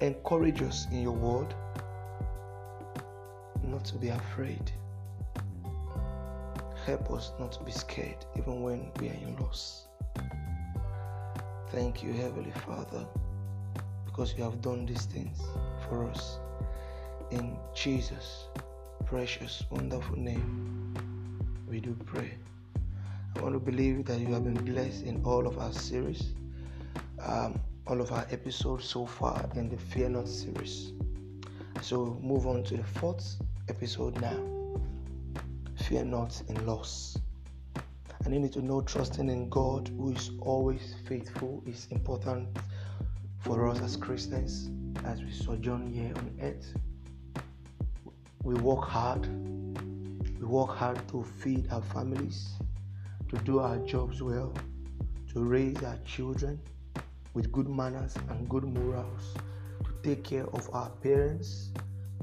encourage 0.00 0.62
us 0.62 0.86
in 0.90 1.02
your 1.02 1.12
word 1.12 1.54
not 3.64 3.84
to 3.84 3.96
be 3.96 4.08
afraid. 4.08 4.72
Help 6.86 7.10
us 7.10 7.32
not 7.38 7.52
to 7.52 7.62
be 7.62 7.70
scared 7.70 8.24
even 8.36 8.62
when 8.62 8.90
we 8.98 9.08
are 9.10 9.14
in 9.14 9.36
loss. 9.36 9.86
Thank 11.70 12.02
you, 12.02 12.12
Heavenly 12.12 12.52
Father, 12.66 13.06
because 14.06 14.34
you 14.36 14.42
have 14.42 14.60
done 14.60 14.86
these 14.86 15.04
things 15.04 15.38
for 15.88 16.08
us. 16.08 16.38
In 17.30 17.56
Jesus' 17.74 18.46
precious, 19.04 19.62
wonderful 19.70 20.16
name, 20.18 20.96
we 21.68 21.78
do 21.78 21.96
pray. 22.06 22.32
I 23.36 23.40
want 23.40 23.54
to 23.54 23.60
believe 23.60 24.04
that 24.06 24.18
you 24.18 24.32
have 24.34 24.44
been 24.44 24.64
blessed 24.64 25.04
in 25.04 25.22
all 25.24 25.46
of 25.46 25.58
our 25.58 25.72
series, 25.72 26.32
um, 27.24 27.60
all 27.86 28.00
of 28.00 28.12
our 28.12 28.26
episodes 28.30 28.84
so 28.84 29.06
far 29.06 29.48
in 29.54 29.68
the 29.68 29.76
Fear 29.76 30.10
Not 30.10 30.28
series. 30.28 30.92
So, 31.82 32.18
move 32.22 32.46
on 32.46 32.62
to 32.64 32.76
the 32.76 32.84
fourth 32.84 33.36
episode 33.68 34.20
now 34.20 34.38
Fear 35.84 36.04
Not 36.04 36.42
in 36.48 36.66
Loss. 36.66 37.18
And 38.24 38.34
you 38.34 38.40
need 38.40 38.52
to 38.52 38.62
know 38.62 38.82
trusting 38.82 39.28
in 39.30 39.48
God, 39.48 39.88
who 39.96 40.12
is 40.12 40.30
always 40.40 40.94
faithful, 41.08 41.62
is 41.66 41.88
important 41.90 42.48
for 43.38 43.66
us 43.68 43.80
as 43.80 43.96
Christians 43.96 44.70
as 45.04 45.22
we 45.22 45.32
sojourn 45.32 45.90
here 45.90 46.12
on 46.16 46.38
earth. 46.42 46.74
We 48.42 48.54
work 48.54 48.84
hard. 48.84 49.26
We 50.38 50.46
work 50.46 50.70
hard 50.70 51.06
to 51.08 51.24
feed 51.24 51.70
our 51.72 51.82
families, 51.82 52.50
to 53.30 53.36
do 53.38 53.60
our 53.60 53.78
jobs 53.78 54.22
well, 54.22 54.52
to 55.32 55.42
raise 55.42 55.82
our 55.82 55.98
children 56.04 56.60
with 57.34 57.52
good 57.52 57.68
manners 57.68 58.16
and 58.28 58.48
good 58.48 58.64
morals, 58.64 59.34
to 59.84 59.92
take 60.02 60.24
care 60.24 60.46
of 60.48 60.68
our 60.72 60.90
parents, 61.02 61.70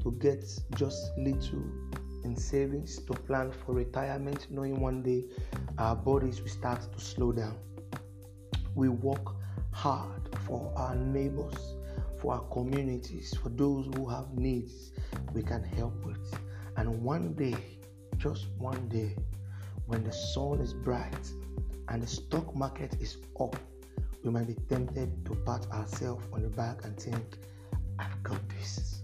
to 0.02 0.12
get 0.14 0.46
just 0.76 1.18
little 1.18 1.64
in 2.24 2.36
savings, 2.36 2.98
to 3.04 3.14
plan 3.14 3.52
for 3.52 3.74
retirement, 3.74 4.48
knowing 4.50 4.80
one 4.80 5.02
day 5.02 5.26
our 5.78 5.96
bodies 5.96 6.42
will 6.42 6.50
start 6.50 6.82
to 6.92 7.00
slow 7.00 7.32
down. 7.32 7.56
We 8.76 8.90
work 8.90 9.36
hard 9.72 10.30
for 10.46 10.72
our 10.76 10.96
neighbors, 10.96 11.76
for 12.20 12.34
our 12.34 12.44
communities, 12.52 13.36
for 13.42 13.50
those 13.50 13.86
who 13.96 14.08
have 14.10 14.34
needs 14.34 14.92
we 15.34 15.44
can 15.44 15.64
help 15.64 16.06
with. 16.06 16.40
And 16.76 17.02
one 17.02 17.34
day, 17.34 17.56
just 18.18 18.48
one 18.58 18.88
day, 18.90 19.16
when 19.86 20.04
the 20.04 20.12
sun 20.12 20.60
is 20.60 20.74
bright 20.74 21.32
and 21.88 22.04
the 22.04 22.08
stock 22.08 22.56
market 22.56 22.96
is 23.00 23.18
up, 23.40 23.56
we 24.28 24.34
might 24.34 24.48
be 24.48 24.56
tempted 24.68 25.26
to 25.26 25.34
pat 25.46 25.66
ourselves 25.72 26.26
on 26.34 26.42
the 26.42 26.50
back 26.50 26.84
and 26.84 27.00
think, 27.00 27.38
I've 27.98 28.22
got 28.24 28.42
this. 28.50 29.04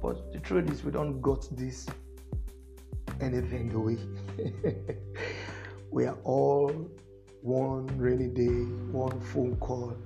But 0.00 0.32
the 0.32 0.38
truth 0.38 0.70
is, 0.70 0.84
we 0.84 0.92
don't 0.92 1.20
got 1.20 1.48
this 1.56 1.88
anything 3.20 3.74
away. 3.74 3.98
we 5.90 6.06
are 6.06 6.16
all 6.22 6.70
one 7.40 7.88
rainy 7.98 8.28
day, 8.28 8.66
one 8.92 9.20
phone 9.20 9.56
call, 9.56 9.96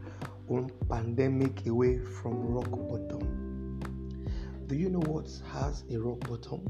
one 0.47 0.71
pandemic 0.89 1.67
away 1.67 1.99
from 1.99 2.47
rock 2.47 2.71
bottom. 2.71 4.25
Do 4.69 4.75
you 4.75 4.89
know 4.89 5.01
what 5.01 5.31
has 5.53 5.85
a 5.91 5.99
rock 5.99 6.21
bottom? 6.21 6.67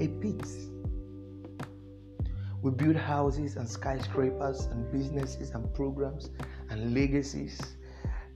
A 0.00 0.08
pit. 0.08 0.73
We 2.64 2.70
build 2.70 2.96
houses 2.96 3.56
and 3.56 3.68
skyscrapers 3.68 4.64
and 4.72 4.90
businesses 4.90 5.50
and 5.50 5.74
programs 5.74 6.30
and 6.70 6.94
legacies 6.94 7.60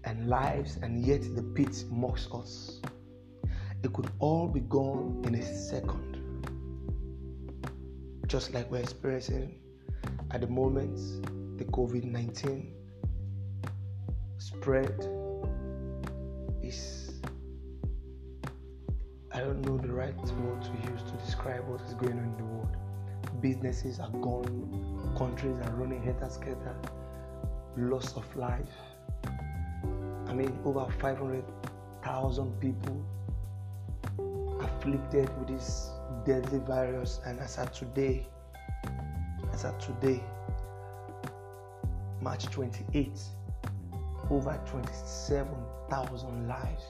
and 0.04 0.28
lives, 0.28 0.76
and 0.82 1.02
yet 1.02 1.22
the 1.34 1.42
pit 1.42 1.84
mocks 1.90 2.28
us. 2.30 2.82
It 3.82 3.90
could 3.94 4.10
all 4.18 4.46
be 4.46 4.60
gone 4.60 5.22
in 5.26 5.34
a 5.34 5.42
second. 5.42 6.16
Just 8.26 8.52
like 8.52 8.70
we're 8.70 8.80
experiencing 8.80 9.60
at 10.30 10.42
the 10.42 10.46
moment, 10.46 10.98
the 11.56 11.64
COVID 11.64 12.04
19 12.04 12.74
spread 14.36 15.08
is, 16.62 17.18
I 19.32 19.40
don't 19.40 19.62
know 19.62 19.78
the 19.78 19.90
right 19.90 20.14
word 20.14 20.60
to 20.60 20.90
use 20.90 21.02
to 21.04 21.16
describe 21.24 21.66
what 21.66 21.80
is 21.80 21.94
going 21.94 22.18
on 22.18 22.24
in 22.24 22.36
the 22.36 22.44
world. 22.44 22.76
Businesses 23.40 24.00
are 24.00 24.10
gone, 24.10 25.14
countries 25.16 25.56
are 25.64 25.72
running 25.72 26.02
helter 26.02 26.28
skelter, 26.30 26.76
loss 27.76 28.16
of 28.16 28.36
life. 28.36 28.76
I 30.26 30.34
mean, 30.34 30.58
over 30.64 30.86
500,000 31.00 32.60
people 32.60 33.04
afflicted 34.60 35.28
with 35.38 35.48
this 35.48 35.90
deadly 36.24 36.58
virus, 36.60 37.20
and 37.24 37.38
as 37.40 37.58
of 37.58 37.72
today, 37.72 38.26
as 39.52 39.64
of 39.64 39.78
today, 39.78 40.22
March 42.20 42.46
28, 42.46 43.18
over 44.30 44.60
27,000 44.66 46.48
lives 46.48 46.84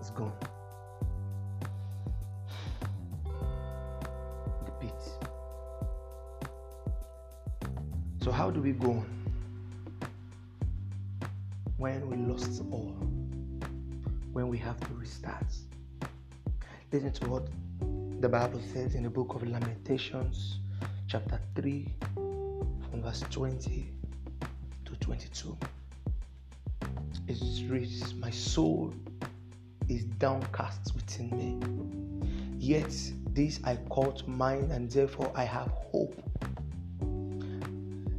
is 0.00 0.10
gone. 0.10 0.32
How 8.36 8.50
do 8.50 8.60
we 8.60 8.72
go 8.72 8.90
on 8.90 9.06
when 11.78 12.06
we 12.10 12.16
lost 12.30 12.60
all? 12.70 12.94
When 14.34 14.48
we 14.48 14.58
have 14.58 14.78
to 14.78 14.92
restart? 14.92 15.46
Listen 16.92 17.12
to 17.12 17.30
what 17.30 17.48
the 18.20 18.28
Bible 18.28 18.60
says 18.74 18.94
in 18.94 19.04
the 19.04 19.08
book 19.08 19.34
of 19.34 19.48
Lamentations, 19.48 20.58
chapter 21.08 21.40
3, 21.54 21.88
from 22.14 23.02
verse 23.02 23.24
20 23.30 23.90
to 24.84 24.96
22. 24.96 25.56
It 27.28 27.70
reads, 27.70 28.12
My 28.16 28.30
soul 28.30 28.92
is 29.88 30.04
downcast 30.04 30.94
within 30.94 31.30
me. 31.38 32.58
Yet 32.58 32.94
this 33.30 33.60
I 33.64 33.76
call 33.88 34.12
to 34.12 34.28
mind, 34.28 34.72
and 34.72 34.90
therefore 34.90 35.32
I 35.34 35.44
have 35.44 35.68
hope. 35.68 36.22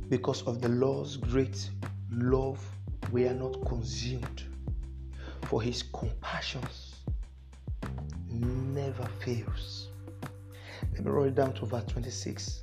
Because 0.10 0.42
of 0.44 0.62
the 0.62 0.70
Lord's 0.70 1.18
great 1.18 1.70
love, 2.12 2.64
we 3.12 3.28
are 3.28 3.34
not 3.34 3.66
consumed, 3.66 4.44
for 5.44 5.62
his 5.62 5.84
compassions 5.84 6.96
never 8.30 9.06
fails. 9.20 9.90
Let 10.94 11.04
me 11.04 11.12
roll 11.12 11.26
it 11.26 11.36
down 11.36 11.54
to 11.56 11.66
verse 11.66 11.84
26. 11.86 12.62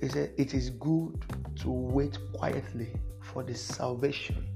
He 0.00 0.08
said, 0.08 0.32
It 0.36 0.54
is 0.54 0.70
good 0.70 1.24
to 1.60 1.70
wait 1.70 2.18
quietly 2.32 2.88
for 3.20 3.42
the 3.42 3.54
salvation 3.54 4.46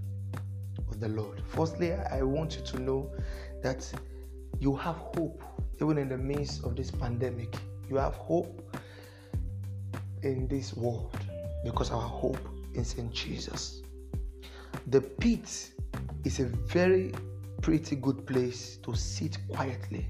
of 0.88 1.00
the 1.00 1.08
Lord. 1.08 1.42
Firstly, 1.46 1.92
I 1.92 2.22
want 2.22 2.56
you 2.56 2.62
to 2.62 2.80
know 2.80 3.10
that 3.62 3.90
you 4.58 4.74
have 4.76 4.96
hope 4.96 5.42
even 5.80 5.96
in 5.96 6.08
the 6.08 6.18
midst 6.18 6.64
of 6.64 6.74
this 6.76 6.90
pandemic. 6.90 7.56
You 7.88 7.96
have 7.96 8.14
hope 8.14 8.67
in 10.28 10.46
this 10.48 10.76
world 10.76 11.16
because 11.64 11.90
our 11.90 12.00
hope 12.00 12.38
is 12.74 12.94
in 12.94 13.12
Jesus. 13.12 13.82
The 14.88 15.00
pit 15.00 15.70
is 16.24 16.40
a 16.40 16.44
very 16.44 17.12
pretty 17.62 17.96
good 17.96 18.26
place 18.26 18.78
to 18.84 18.94
sit 18.94 19.38
quietly. 19.48 20.06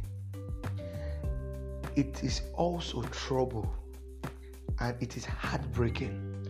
It 1.97 2.23
is 2.23 2.43
also 2.55 3.03
trouble 3.05 3.73
and 4.81 4.95
it 5.01 5.17
is 5.17 5.25
heartbreaking. 5.25 6.47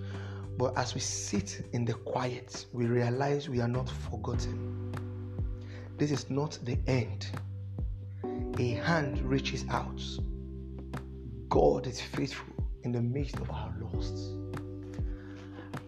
But 0.58 0.76
as 0.76 0.94
we 0.94 1.00
sit 1.00 1.64
in 1.72 1.84
the 1.84 1.94
quiet, 1.94 2.66
we 2.72 2.86
realize 2.86 3.48
we 3.48 3.60
are 3.60 3.68
not 3.68 3.88
forgotten. 3.88 4.92
This 5.96 6.10
is 6.10 6.28
not 6.30 6.58
the 6.64 6.76
end. 6.86 7.26
A 8.58 8.70
hand 8.72 9.20
reaches 9.22 9.64
out. 9.70 10.02
God 11.48 11.86
is 11.86 12.00
faithful 12.00 12.47
in 12.83 12.93
the 12.93 13.01
midst 13.01 13.37
of 13.37 13.51
our 13.51 13.74
loss. 13.81 14.33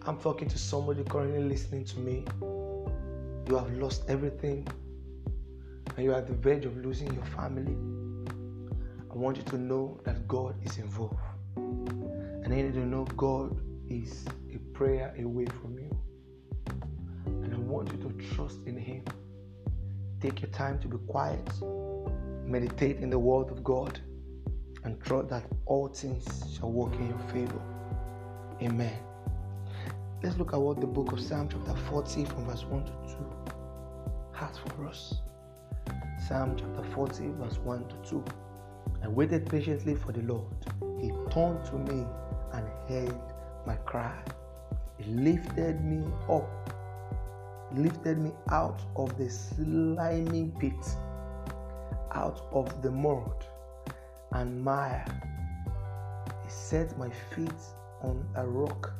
I'm 0.05 0.17
talking 0.17 0.49
to 0.49 0.57
somebody 0.57 1.03
currently 1.03 1.43
listening 1.43 1.85
to 1.85 1.99
me. 1.99 2.25
You 3.47 3.55
have 3.55 3.71
lost 3.73 4.03
everything 4.07 4.67
and 5.95 6.05
you 6.05 6.13
are 6.13 6.17
at 6.17 6.27
the 6.27 6.33
verge 6.33 6.65
of 6.65 6.77
losing 6.77 7.13
your 7.13 7.25
family. 7.25 7.75
I 9.11 9.17
want 9.17 9.37
you 9.37 9.43
to 9.43 9.57
know 9.57 9.99
that 10.05 10.27
God 10.27 10.55
is 10.63 10.77
involved. 10.77 11.19
And 11.55 12.47
I 12.47 12.55
need 12.61 12.73
to 12.73 12.85
know 12.85 13.05
God 13.17 13.59
is 13.89 14.25
a 14.53 14.57
prayer 14.73 15.13
away 15.19 15.45
from 15.45 15.77
you. 15.77 15.99
And 17.25 17.53
I 17.53 17.57
want 17.57 17.91
you 17.91 17.97
to 17.99 18.33
trust 18.33 18.59
in 18.65 18.77
Him. 18.77 19.03
Take 20.21 20.41
your 20.41 20.51
time 20.51 20.79
to 20.79 20.87
be 20.87 20.97
quiet, 21.07 21.47
meditate 22.45 22.97
in 22.97 23.09
the 23.09 23.19
Word 23.19 23.49
of 23.49 23.63
God, 23.63 23.99
and 24.83 24.99
trust 25.01 25.29
that 25.29 25.45
all 25.65 25.87
things 25.87 26.25
shall 26.57 26.71
work 26.71 26.93
in 26.95 27.07
your 27.07 27.19
favor. 27.31 27.61
Amen. 28.61 28.97
Let's 30.23 30.37
look 30.37 30.53
at 30.53 30.59
what 30.59 30.79
the 30.79 30.87
book 30.87 31.11
of 31.11 31.19
Psalm 31.19 31.49
chapter 31.49 31.75
40 31.89 32.25
from 32.25 32.45
verse 32.45 32.63
1 32.65 32.85
to 32.85 32.91
2 32.91 33.51
has 34.33 34.57
for 34.57 34.87
us. 34.87 35.15
Psalm 36.27 36.55
chapter 36.57 36.83
40, 36.93 37.31
verse 37.39 37.57
1 37.57 37.87
to 37.87 38.09
2. 38.09 38.23
I 39.03 39.07
waited 39.07 39.47
patiently 39.49 39.95
for 39.95 40.11
the 40.11 40.21
Lord. 40.21 40.45
He 40.99 41.09
turned 41.31 41.65
to 41.65 41.75
me 41.75 42.05
and 42.53 42.67
heard 42.87 43.19
my 43.65 43.75
cry. 43.77 44.23
He 44.97 45.11
lifted 45.11 45.83
me 45.83 46.05
up, 46.29 46.47
lifted 47.75 48.19
me 48.19 48.31
out 48.49 48.81
of 48.95 49.17
the 49.17 49.29
slimy 49.29 50.51
pit, 50.59 50.95
out 52.11 52.43
of 52.51 52.81
the 52.83 52.91
mud 52.91 53.45
and 54.33 54.63
mire. 54.63 55.05
He 56.43 56.49
set 56.49 56.97
my 56.97 57.09
feet 57.35 57.61
on 58.01 58.25
a 58.35 58.45
rock 58.45 58.93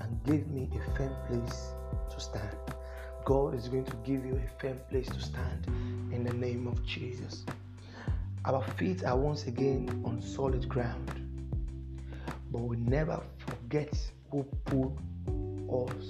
and 0.00 0.22
gave 0.24 0.48
me 0.48 0.68
a 0.74 0.96
firm 0.96 1.14
place 1.28 1.72
to 2.10 2.20
stand. 2.20 2.56
God 3.24 3.54
is 3.54 3.68
going 3.68 3.84
to 3.84 3.96
give 4.04 4.24
you 4.24 4.40
a 4.44 4.60
firm 4.60 4.78
place 4.90 5.06
to 5.08 5.20
stand 5.20 5.66
in 6.12 6.24
the 6.24 6.32
name 6.32 6.66
of 6.66 6.84
Jesus. 6.84 7.44
Our 8.44 8.62
feet 8.76 9.04
are 9.04 9.16
once 9.16 9.46
again 9.46 10.02
on 10.04 10.20
solid 10.20 10.68
ground, 10.68 11.10
but 12.50 12.62
we 12.62 12.76
never 12.76 13.22
forget 13.38 13.96
who 14.30 14.42
pulled 14.64 14.98
us 15.70 16.06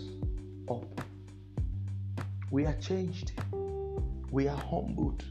up. 0.70 1.00
We 2.50 2.64
are 2.64 2.76
changed, 2.76 3.32
we 4.30 4.48
are 4.48 4.56
humbled, 4.56 5.24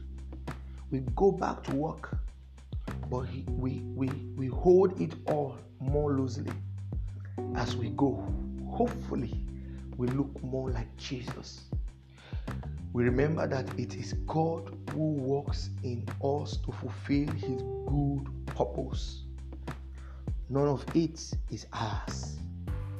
we 0.90 1.00
go 1.16 1.32
back 1.32 1.64
to 1.64 1.74
work, 1.74 2.16
but 3.12 3.26
we, 3.46 3.82
we, 3.94 4.08
we 4.36 4.46
hold 4.46 4.98
it 4.98 5.12
all 5.26 5.58
more 5.78 6.14
loosely 6.14 6.50
as 7.56 7.76
we 7.76 7.90
go. 7.90 8.26
Hopefully, 8.70 9.38
we 9.98 10.06
look 10.06 10.42
more 10.42 10.70
like 10.70 10.96
Jesus. 10.96 11.64
We 12.94 13.04
remember 13.04 13.46
that 13.46 13.68
it 13.78 13.96
is 13.96 14.14
God 14.26 14.74
who 14.92 15.12
works 15.12 15.68
in 15.82 16.08
us 16.24 16.56
to 16.64 16.72
fulfill 16.72 17.28
His 17.34 17.60
good 17.86 18.46
purpose. 18.46 19.24
None 20.48 20.68
of 20.68 20.82
it 20.94 21.22
is 21.50 21.66
ours. 21.74 22.38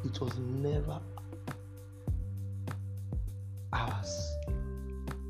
It 0.05 0.21
was 0.21 0.39
never 0.39 1.01
ours. 3.73 4.37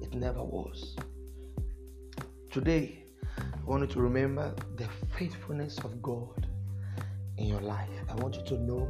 It 0.01 0.13
never 0.13 0.43
was. 0.43 0.97
Today, 2.51 3.02
I 3.63 3.71
want 3.71 3.83
you 3.83 3.95
to 3.95 4.01
remember 4.01 4.53
the 4.75 4.89
faithfulness 5.17 5.79
of 5.79 6.03
God 6.03 6.49
in 7.39 7.47
your 7.47 7.61
life. 7.61 7.89
I 8.09 8.15
want 8.17 8.35
you 8.35 8.43
to 8.43 8.59
know 8.59 8.89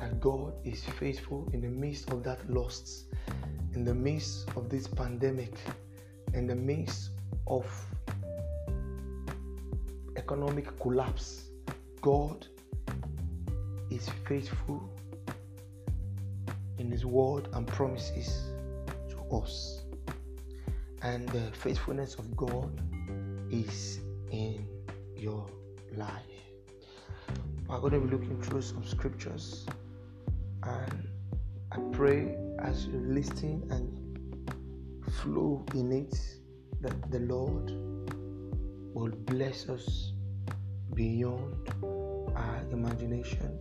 that 0.00 0.18
God 0.18 0.54
is 0.64 0.82
faithful 0.82 1.46
in 1.52 1.60
the 1.60 1.68
midst 1.68 2.10
of 2.10 2.24
that 2.24 2.48
loss, 2.50 3.04
in 3.74 3.84
the 3.84 3.94
midst 3.94 4.48
of 4.56 4.70
this 4.70 4.88
pandemic, 4.88 5.52
in 6.32 6.46
the 6.46 6.54
midst 6.54 7.10
of 7.46 7.66
economic 10.16 10.80
collapse. 10.80 11.50
God 12.00 12.46
is 13.90 14.08
faithful 14.26 14.90
in 16.78 16.90
His 16.90 17.04
word 17.04 17.48
and 17.52 17.66
promises 17.66 18.42
to 19.10 19.36
us. 19.36 19.82
And 21.02 21.28
the 21.28 21.50
faithfulness 21.52 22.14
of 22.14 22.34
God 22.34 22.80
is 23.52 24.00
in 24.30 24.66
your 25.14 25.46
life. 25.94 26.10
We're 27.68 27.78
going 27.78 27.92
to 27.92 28.00
be 28.00 28.10
looking 28.10 28.40
through 28.42 28.62
some 28.62 28.84
scriptures 28.84 29.66
and 30.62 31.08
I 31.70 31.78
pray 31.92 32.36
as 32.60 32.86
you 32.86 32.98
listen 32.98 33.66
and 33.70 35.08
flow 35.22 35.64
in 35.74 35.92
it 35.92 36.18
that 36.80 37.10
the 37.10 37.20
Lord 37.20 37.70
will 38.94 39.12
bless 39.26 39.68
us 39.68 40.12
beyond 40.94 41.68
our 42.34 42.64
imagination 42.70 43.58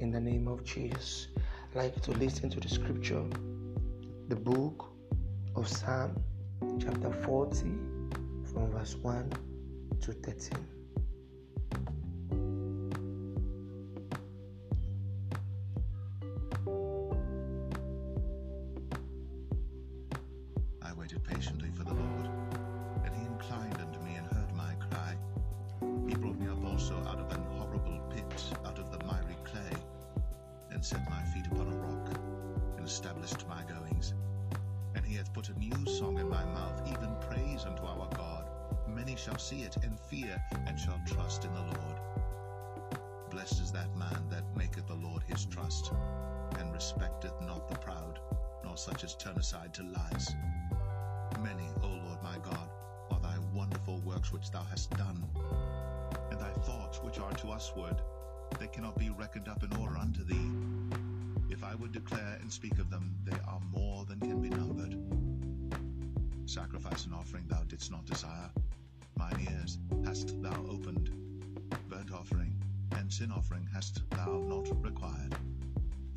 in 0.00 0.10
the 0.10 0.20
name 0.20 0.48
of 0.48 0.64
Jesus. 0.64 1.28
I'd 1.70 1.76
like 1.76 2.02
to 2.02 2.12
listen 2.12 2.50
to 2.50 2.60
the 2.60 2.68
scripture, 2.68 3.24
the 4.28 4.36
book 4.36 4.92
of 5.54 5.68
Psalm, 5.68 6.22
chapter 6.80 7.12
40, 7.12 7.95
from 8.56 8.70
verse 8.70 8.96
1 9.02 9.32
to 10.00 10.12
13. 10.12 10.75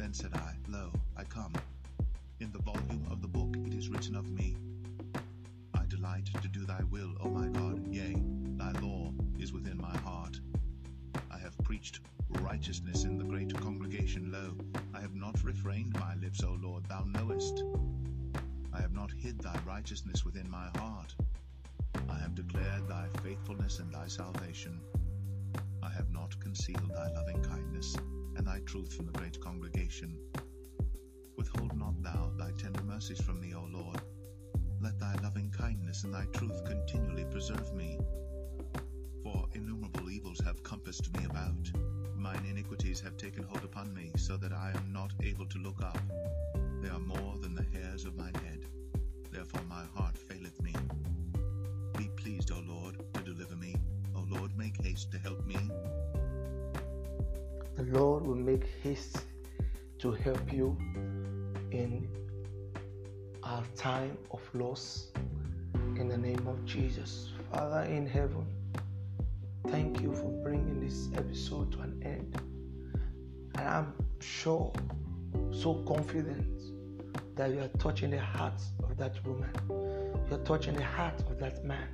Then 0.10 0.16
said 0.16 0.34
I, 0.34 0.56
Lo, 0.68 0.92
I 1.16 1.24
come. 1.24 1.54
In 2.40 2.52
the 2.52 2.58
volume 2.58 3.06
of 3.12 3.22
the 3.22 3.28
book 3.28 3.56
it 3.68 3.76
is 3.76 3.90
written 3.90 4.16
of 4.16 4.28
me. 4.28 4.56
I 5.76 5.86
delight 5.86 6.28
to 6.42 6.48
do 6.48 6.66
thy 6.66 6.82
will, 6.90 7.12
O 7.20 7.30
my 7.30 7.48
God, 7.50 7.88
yea, 7.94 8.16
thy 8.58 8.72
law 8.80 9.14
is 9.38 9.54
within 9.54 9.78
my 9.80 9.96
heart. 9.98 10.40
I 11.30 11.38
have 11.38 11.56
preached 11.60 12.00
righteousness 12.42 13.04
in 13.04 13.20
the 13.20 13.24
great 13.24 13.54
congregation. 13.54 14.32
Lo, 14.32 14.56
I 14.96 15.00
have 15.00 15.14
not 15.14 15.44
refrained 15.44 15.94
my 16.00 16.16
lips, 16.16 16.44
O 16.44 16.58
Lord, 16.60 16.86
thou 16.86 17.04
knowest. 17.04 17.64
I 18.74 18.82
have 18.82 18.94
not 18.94 19.12
hid 19.12 19.38
thy 19.38 19.60
righteousness 19.64 20.26
within 20.26 20.50
my 20.50 20.70
heart. 20.80 21.14
I 22.10 22.18
have 22.18 22.34
declared 22.34 22.88
thy 22.88 23.06
faithfulness 23.22 23.78
and 23.78 23.94
thy 23.94 24.08
salvation. 24.08 24.82
I 25.84 25.92
have 25.92 26.10
not 26.10 26.40
concealed 26.40 26.96
thy 26.96 27.12
loving 27.12 27.44
kindness 27.44 27.96
and 28.36 28.48
thy 28.48 28.60
truth 28.66 28.94
from 28.94 29.06
the 29.06 29.12
great 29.14 29.40
congregation. 29.40 30.18
Withhold 31.38 31.78
not 31.78 32.02
thou 32.02 32.32
thy 32.38 32.52
tender 32.52 32.84
mercies 32.84 33.22
from 33.22 33.40
me, 33.40 33.54
O 33.54 33.68
Lord. 33.72 34.02
Let 34.82 35.00
thy 35.00 35.16
loving 35.24 35.52
kindness 35.52 36.04
and 36.04 36.14
thy 36.14 36.26
truth 36.34 36.64
continually 36.66 37.26
preserve 37.26 37.74
me. 37.74 37.98
For 39.24 39.46
innumerable 39.54 40.10
evils 40.10 40.42
have 40.46 40.64
compassed 40.64 41.16
me 41.18 41.26
about. 41.26 41.72
Mine 42.16 42.46
iniquities 42.50 43.00
have 43.02 43.18
taken 43.18 43.44
hold 43.44 43.64
upon 43.64 43.94
me, 43.94 44.12
so 44.18 44.38
that 44.38 44.54
I 44.54 44.72
am 44.76 44.92
not 44.92 45.14
able 45.22 45.46
to 45.48 45.58
look 45.60 45.82
up. 45.82 46.00
They 46.82 46.90
are 46.90 47.00
more 47.00 47.36
than 47.42 47.56
the 47.56 47.66
hairs 47.74 48.06
of 48.06 48.16
mine 48.16 48.36
head. 48.36 48.66
Therefore 49.32 49.64
my 49.68 49.84
heart 49.96 50.18
faileth 50.18 50.62
me. 50.62 50.74
Be 51.98 52.10
pleased, 52.16 52.52
O 52.52 52.62
Lord, 52.66 52.96
to 53.14 53.22
deliver 53.22 53.56
me. 53.56 53.76
O 54.16 54.26
Lord, 54.30 54.58
make 54.58 54.82
haste 54.82 55.12
to 55.12 55.18
help 55.18 55.46
me. 55.46 55.58
The 57.80 57.98
Lord 57.98 58.28
will 58.28 58.36
make 58.36 58.66
haste 58.84 59.22
to 60.00 60.12
help 60.12 60.52
you 60.52 60.78
in 61.72 62.10
our 63.42 63.64
time 63.78 64.18
of 64.32 64.42
loss 64.54 65.14
in 65.96 66.10
the 66.10 66.18
name 66.18 66.46
of 66.46 66.66
Jesus. 66.66 67.30
Father 67.54 67.84
in 67.84 68.06
heaven, 68.06 68.46
thank 69.70 70.02
you 70.02 70.14
for 70.14 70.30
bringing 70.44 70.82
this 70.82 71.08
episode 71.16 71.72
to 71.72 71.80
an 71.80 72.04
end. 72.04 72.42
And 73.56 73.66
I'm 73.66 73.94
sure, 74.20 74.74
so 75.50 75.76
confident 75.88 76.60
that 77.38 77.52
you 77.52 77.62
are 77.62 77.72
touching 77.78 78.10
the 78.10 78.20
heart 78.20 78.62
of 78.84 78.98
that 78.98 79.26
woman. 79.26 79.52
You're 80.30 80.44
touching 80.44 80.76
the 80.76 80.84
heart 80.84 81.22
of 81.30 81.40
that 81.40 81.64
man. 81.64 81.88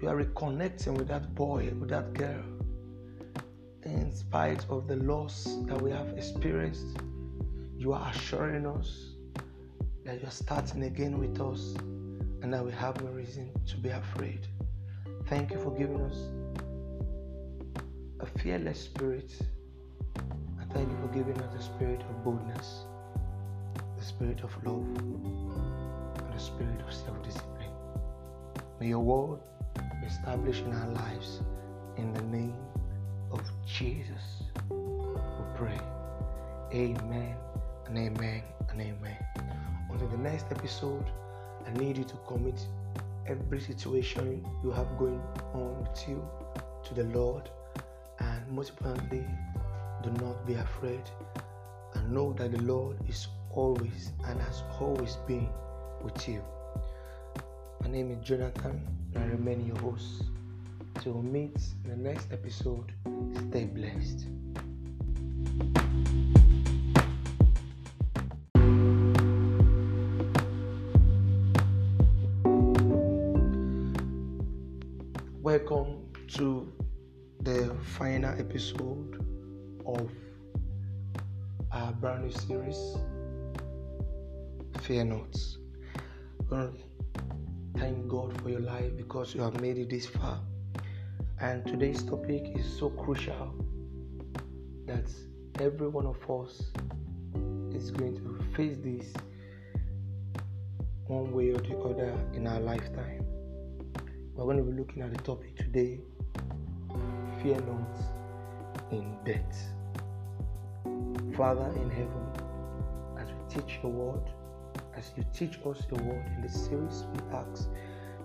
You 0.00 0.08
are 0.08 0.16
reconnecting 0.16 0.96
with 0.96 1.08
that 1.08 1.34
boy, 1.34 1.70
with 1.78 1.90
that 1.90 2.14
girl 2.14 2.59
in 3.90 4.12
spite 4.14 4.64
of 4.70 4.86
the 4.86 4.96
loss 4.96 5.56
that 5.66 5.80
we 5.80 5.90
have 5.90 6.08
experienced, 6.16 6.98
you 7.76 7.92
are 7.92 8.10
assuring 8.10 8.66
us 8.66 9.14
that 10.04 10.20
you 10.20 10.26
are 10.26 10.30
starting 10.30 10.84
again 10.84 11.18
with 11.18 11.40
us 11.40 11.74
and 12.42 12.52
that 12.52 12.64
we 12.64 12.72
have 12.72 13.02
no 13.02 13.10
reason 13.10 13.50
to 13.66 13.76
be 13.76 13.88
afraid. 13.88 14.46
Thank 15.26 15.50
you 15.50 15.58
for 15.58 15.70
giving 15.76 16.00
us 16.00 16.16
a 18.20 18.26
fearless 18.38 18.80
spirit. 18.80 19.32
And 20.16 20.72
thank 20.72 20.88
you 20.88 20.96
for 21.00 21.08
giving 21.12 21.40
us 21.40 21.54
the 21.54 21.62
spirit 21.62 22.00
of 22.08 22.24
boldness, 22.24 22.84
the 23.98 24.04
spirit 24.04 24.40
of 24.42 24.52
love, 24.64 24.86
and 24.96 26.34
the 26.34 26.38
spirit 26.38 26.80
of 26.86 26.92
self 26.92 27.22
discipline. 27.22 27.70
May 28.78 28.88
your 28.88 29.00
word 29.00 29.40
be 30.00 30.06
established 30.06 30.64
in 30.64 30.72
our 30.72 30.88
lives 30.88 31.40
in 31.96 32.12
the 32.14 32.22
name 32.22 32.54
of 33.30 33.42
Jesus. 33.66 34.44
We 34.68 35.44
pray. 35.56 35.80
Amen 36.72 37.36
and 37.86 37.98
amen 37.98 38.42
and 38.68 38.80
amen. 38.80 39.16
Until 39.90 40.08
the 40.08 40.18
next 40.18 40.46
episode, 40.50 41.04
I 41.66 41.70
need 41.78 41.98
you 41.98 42.04
to 42.04 42.16
commit 42.26 42.60
every 43.26 43.60
situation 43.60 44.44
you 44.62 44.70
have 44.70 44.98
going 44.98 45.20
on 45.52 45.80
with 45.82 46.08
you 46.08 46.22
to 46.84 46.94
the 46.94 47.04
Lord. 47.04 47.50
And 48.18 48.48
most 48.50 48.70
importantly, 48.70 49.24
do 50.02 50.10
not 50.24 50.46
be 50.46 50.54
afraid. 50.54 51.02
And 51.94 52.12
know 52.12 52.32
that 52.34 52.52
the 52.52 52.62
Lord 52.62 52.96
is 53.08 53.28
always 53.50 54.12
and 54.26 54.40
has 54.40 54.62
always 54.80 55.16
been 55.26 55.48
with 56.02 56.28
you. 56.28 56.42
My 57.82 57.88
name 57.88 58.10
is 58.12 58.26
Jonathan, 58.26 58.86
and 59.14 59.24
I 59.24 59.26
remain 59.26 59.66
your 59.66 59.78
host. 59.78 60.22
So 61.02 61.12
we 61.12 61.22
meet 61.22 61.56
in 61.84 61.90
the 61.90 61.96
next 61.96 62.30
episode, 62.32 62.92
stay 63.34 63.64
blessed. 63.66 64.26
Welcome 75.42 76.12
to 76.36 76.72
the 77.40 77.74
final 77.82 78.38
episode 78.38 79.24
of 79.86 80.10
our 81.72 81.92
brand 81.92 82.24
new 82.24 82.30
series, 82.30 82.96
Fear 84.82 85.04
Not. 85.04 85.36
Thank 87.76 88.08
God 88.08 88.40
for 88.42 88.50
your 88.50 88.60
life 88.60 88.96
because 88.96 89.34
you 89.34 89.40
have 89.40 89.60
made 89.60 89.78
it 89.78 89.88
this 89.90 90.06
far. 90.06 90.40
And 91.42 91.66
today's 91.66 92.02
topic 92.02 92.52
is 92.54 92.66
so 92.78 92.90
crucial 92.90 93.54
that 94.86 95.10
every 95.58 95.88
one 95.88 96.04
of 96.04 96.18
us 96.30 96.70
is 97.74 97.90
going 97.90 98.16
to 98.16 98.44
face 98.54 98.76
this 98.84 99.14
one 101.06 101.32
way 101.32 101.48
or 101.50 101.58
the 101.58 101.78
other 101.78 102.14
in 102.34 102.46
our 102.46 102.60
lifetime. 102.60 103.24
We're 104.34 104.44
going 104.44 104.58
to 104.58 104.62
be 104.64 104.78
looking 104.78 105.02
at 105.02 105.14
the 105.14 105.22
topic 105.22 105.56
today 105.56 106.00
Fear 107.42 107.60
not 107.62 107.98
in 108.92 109.16
death. 109.24 109.72
Father 111.34 111.72
in 111.76 111.88
heaven, 111.88 112.26
as 113.18 113.28
we 113.28 113.54
teach 113.54 113.78
your 113.82 113.90
word, 113.90 114.30
as 114.94 115.10
you 115.16 115.24
teach 115.32 115.54
us 115.64 115.82
your 115.90 116.02
word 116.02 116.30
in 116.36 116.42
this 116.42 116.66
series, 116.66 117.04
we 117.14 117.34
ask 117.34 117.70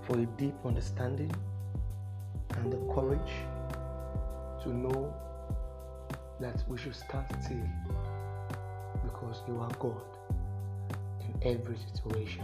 for 0.01 0.19
a 0.19 0.25
deep 0.37 0.53
understanding 0.65 1.33
and 2.65 2.73
the 2.73 2.93
courage 2.93 3.31
to 4.63 4.73
know 4.73 5.13
that 6.39 6.63
we 6.67 6.77
should 6.77 6.95
stand 6.95 7.25
still 7.39 7.57
because 9.03 9.43
you 9.47 9.59
are 9.59 9.69
God 9.79 10.01
in 11.21 11.51
every 11.51 11.77
situation. 11.93 12.43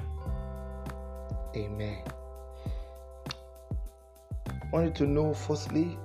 Amen. 1.55 2.03
I 4.47 4.69
want 4.71 4.85
you 4.85 5.05
to 5.05 5.11
know, 5.11 5.33
firstly, 5.33 5.97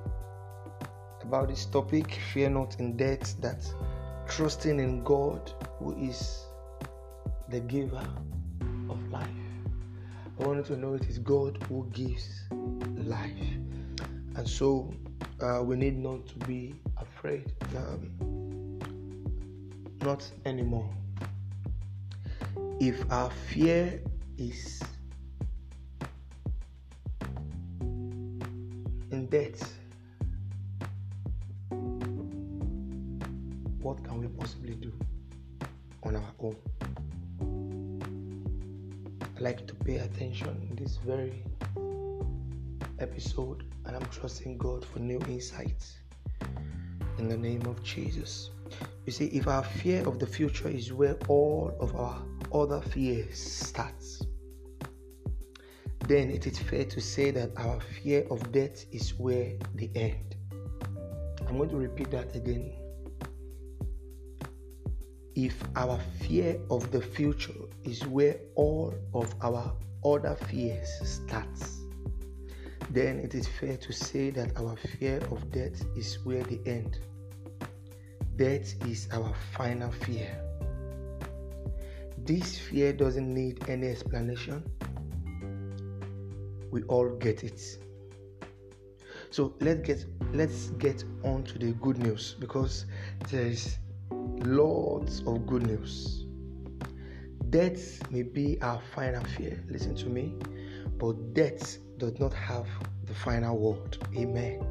about 1.23 1.49
this 1.49 1.67
topic 1.67 2.19
fear 2.33 2.49
not 2.49 2.81
in 2.81 2.97
death, 2.97 3.39
that 3.43 3.71
trusting 4.27 4.81
in 4.81 5.05
God, 5.05 5.53
who 5.79 5.95
is 5.99 6.47
the 7.51 7.61
giver 7.61 8.09
of 8.89 9.11
life, 9.11 9.29
I 10.41 10.47
want 10.47 10.59
you 10.59 10.75
to 10.75 10.81
know 10.81 10.95
it 10.95 11.05
is 11.05 11.19
God 11.19 11.63
who 11.69 11.87
gives 11.93 12.47
life. 13.07 13.56
So 14.47 14.95
uh, 15.41 15.61
we 15.63 15.77
need 15.77 15.99
not 15.99 16.27
to 16.29 16.35
be 16.47 16.75
afraid. 16.97 17.53
Um, 17.77 18.79
not 20.03 20.25
anymore. 20.45 20.89
If 22.81 23.05
our 23.11 23.31
fear 23.31 24.01
is 24.39 24.81
in 29.11 29.27
debt, 29.27 29.61
trusting 44.27 44.59
God 44.59 44.85
for 44.85 44.99
new 44.99 45.21
insights 45.29 45.99
in 47.19 47.29
the 47.29 47.37
name 47.37 47.63
of 47.67 47.81
Jesus. 47.85 48.51
You 49.05 49.13
see, 49.13 49.27
if 49.27 49.47
our 49.47 49.63
fear 49.63 50.05
of 50.05 50.19
the 50.19 50.27
future 50.27 50.67
is 50.67 50.93
where 50.93 51.15
all 51.29 51.73
of 51.79 51.95
our 51.95 52.21
other 52.53 52.81
fears 52.81 53.39
starts, 53.39 54.27
then 56.09 56.29
it 56.29 56.45
is 56.45 56.59
fair 56.59 56.87
to 56.87 57.01
say 57.01 57.31
that 57.31 57.53
our 57.57 57.79
fear 58.03 58.27
of 58.29 58.51
death 58.51 58.85
is 58.91 59.15
where 59.15 59.53
they 59.77 59.93
end. 59.95 60.35
I'm 61.47 61.57
going 61.57 61.71
to 61.71 61.77
repeat 61.77 62.11
that 62.11 62.35
again 62.35 62.73
if 65.37 65.55
our 65.77 66.01
fear 66.19 66.59
of 66.69 66.91
the 66.91 67.01
future 67.01 67.63
is 67.85 68.05
where 68.09 68.41
all 68.57 68.93
of 69.15 69.33
our 69.41 69.73
other 70.05 70.35
fears 70.49 70.89
starts, 71.05 71.76
then 72.91 73.19
it 73.19 73.35
is 73.35 73.49
fair 73.49 73.77
to 73.77 73.93
say 73.93 74.31
that 74.31 74.57
our 74.57 74.77
fear 74.77 75.19
of 75.31 75.51
death 75.51 75.85
is 75.97 76.19
where 76.25 76.43
the 76.45 76.61
end. 76.67 76.99
Death 78.37 78.75
is 78.87 79.09
our 79.13 79.35
final 79.57 79.91
fear. 79.91 80.39
This 82.19 82.59
fear 82.59 82.93
doesn't 82.93 83.33
need 83.33 83.69
any 83.69 83.89
explanation. 83.89 84.63
We 86.71 86.83
all 86.85 87.09
get 87.09 87.45
it. 87.45 87.61
So 89.31 89.55
let's 89.61 89.81
get 89.87 90.05
let's 90.33 90.71
get 90.79 91.05
on 91.25 91.45
to 91.45 91.59
the 91.59 91.73
good 91.73 91.99
news 91.99 92.37
because 92.39 92.87
there 93.31 93.47
is 93.47 93.79
lots 94.11 95.21
of 95.27 95.47
good 95.47 95.67
news. 95.67 96.27
Death 97.51 98.11
may 98.11 98.23
be 98.23 98.61
our 98.61 98.81
final 98.95 99.25
fear, 99.25 99.63
listen 99.69 99.95
to 99.97 100.09
me, 100.09 100.35
but 100.99 101.33
death 101.33 101.79
does 101.99 102.19
not 102.19 102.33
have 102.35 102.67
the 103.05 103.15
final 103.15 103.57
word. 103.59 103.99
Amen. 104.17 104.65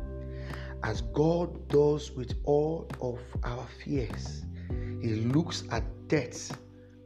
As 0.83 1.01
God 1.01 1.67
does 1.67 2.11
with 2.11 2.35
all 2.43 2.87
of 3.01 3.19
our 3.43 3.67
fears, 3.83 4.45
He 5.01 5.15
looks 5.15 5.63
at 5.71 5.83
death 6.07 6.57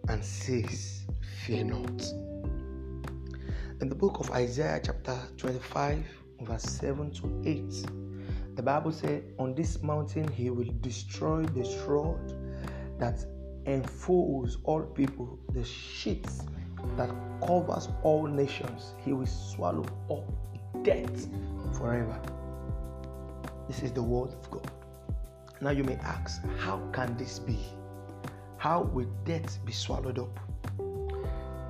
and 0.09 0.23
says, 0.23 1.05
Fear 1.45 1.65
not. 1.65 2.01
In 3.81 3.87
the 3.87 3.95
book 3.95 4.19
of 4.19 4.29
Isaiah, 4.31 4.81
chapter 4.83 5.17
25, 5.37 6.03
verse 6.41 6.63
7 6.63 7.11
to 7.11 7.41
8, 7.45 8.55
the 8.55 8.63
Bible 8.63 8.91
said, 8.91 9.23
On 9.39 9.55
this 9.55 9.81
mountain 9.81 10.27
he 10.33 10.49
will 10.49 10.73
destroy 10.81 11.43
the 11.43 11.63
shroud 11.63 12.35
that 12.99 13.25
enfolds 13.65 14.57
all 14.65 14.81
people, 14.81 15.39
the 15.53 15.63
sheets 15.63 16.41
that 16.97 17.09
covers 17.45 17.89
all 18.03 18.27
nations. 18.27 18.93
He 19.03 19.13
will 19.13 19.25
swallow 19.25 19.85
up 20.09 20.83
death 20.83 21.27
forever. 21.77 22.19
This 23.67 23.83
is 23.83 23.91
the 23.91 24.03
word 24.03 24.33
of 24.33 24.51
God. 24.51 24.71
Now 25.61 25.71
you 25.71 25.83
may 25.83 25.95
ask, 25.97 26.41
how 26.57 26.79
can 26.91 27.15
this 27.17 27.39
be? 27.39 27.59
How 28.57 28.83
will 28.83 29.07
death 29.25 29.59
be 29.65 29.71
swallowed 29.71 30.19
up? 30.19 30.39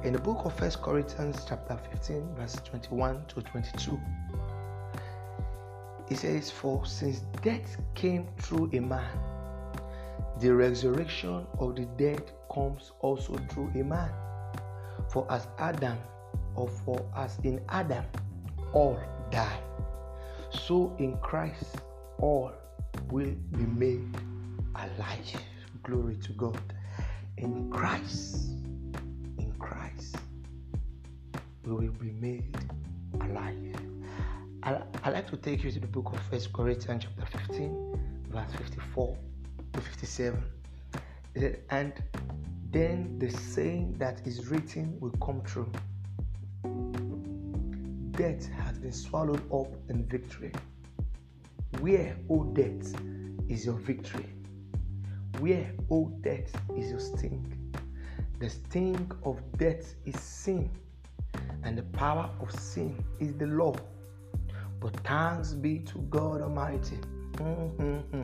In 0.03 0.13
the 0.13 0.20
book 0.20 0.45
of 0.45 0.57
First 0.57 0.82
Corinthians 0.82 1.43
chapter 1.47 1.78
15, 1.91 2.36
verse 2.36 2.55
21 2.63 3.26
to 3.28 3.41
22, 3.41 3.99
it 6.09 6.17
says, 6.17 6.49
For 6.49 6.86
since 6.86 7.20
death 7.41 7.78
came 7.95 8.28
through 8.38 8.70
a 8.74 8.80
man, 8.80 9.20
the 10.39 10.53
resurrection 10.55 11.45
of 11.59 11.76
the 11.76 11.86
dead 11.97 12.32
comes 12.51 12.93
also 13.01 13.38
through 13.49 13.72
a 13.76 13.84
man. 13.84 14.09
For 15.10 15.26
as 15.32 15.47
Adam, 15.57 15.97
or 16.55 16.68
for 16.68 17.03
as 17.16 17.38
in 17.43 17.62
Adam, 17.70 18.05
all 18.74 18.99
die, 19.32 19.60
so 20.51 20.95
in 20.99 21.18
Christ 21.18 21.78
all 22.20 22.51
will 23.10 23.34
be 23.51 23.66
made 23.66 24.05
alive. 24.76 25.41
Glory 25.84 26.16
to 26.18 26.34
God. 26.34 26.60
In 27.38 27.70
Christ, 27.72 28.49
in 29.38 29.53
Christ, 29.57 30.18
we 31.64 31.72
will 31.72 31.93
be 31.93 32.12
made 32.12 32.57
alive. 33.22 33.55
I, 34.64 34.82
I 35.03 35.10
like 35.10 35.28
to 35.30 35.38
take 35.38 35.64
you 35.64 35.72
to 35.72 35.80
the 35.80 35.88
book 35.88 36.12
of 36.12 36.20
First 36.30 36.51
Corinthians 36.51 37.05
chapter 37.05 37.38
15, 37.47 38.28
verse 38.30 38.51
54 38.57 39.18
to 39.74 39.82
57. 39.82 40.43
And 41.70 41.93
then 42.72 43.17
the 43.17 43.32
saying 43.32 43.95
that 43.97 44.22
is 44.28 44.47
written 44.47 44.99
will 44.99 45.15
come 45.24 45.41
true. 45.41 45.72
Death 48.11 48.47
has 48.49 48.78
been 48.78 48.91
swallowed 48.91 49.41
up 49.51 49.74
in 49.89 50.05
victory. 50.05 50.51
Where, 51.80 52.15
O 52.30 52.43
death, 52.43 52.93
is 53.47 53.65
your 53.65 53.76
victory? 53.76 54.30
Where, 55.39 55.72
O 55.89 56.09
death, 56.22 56.51
is 56.76 56.91
your 56.91 56.99
sting? 56.99 57.74
The 58.39 58.49
sting 58.49 59.11
of 59.24 59.41
death 59.57 59.95
is 60.05 60.20
sin, 60.20 60.70
and 61.63 61.78
the 61.78 61.84
power 61.84 62.30
of 62.39 62.51
sin 62.51 63.03
is 63.20 63.34
the 63.36 63.47
law. 63.47 63.76
But 64.80 64.95
thanks 65.05 65.53
be 65.53 65.80
to 65.80 65.97
God 66.09 66.41
Almighty. 66.41 66.99
Mm-hmm. 67.34 68.24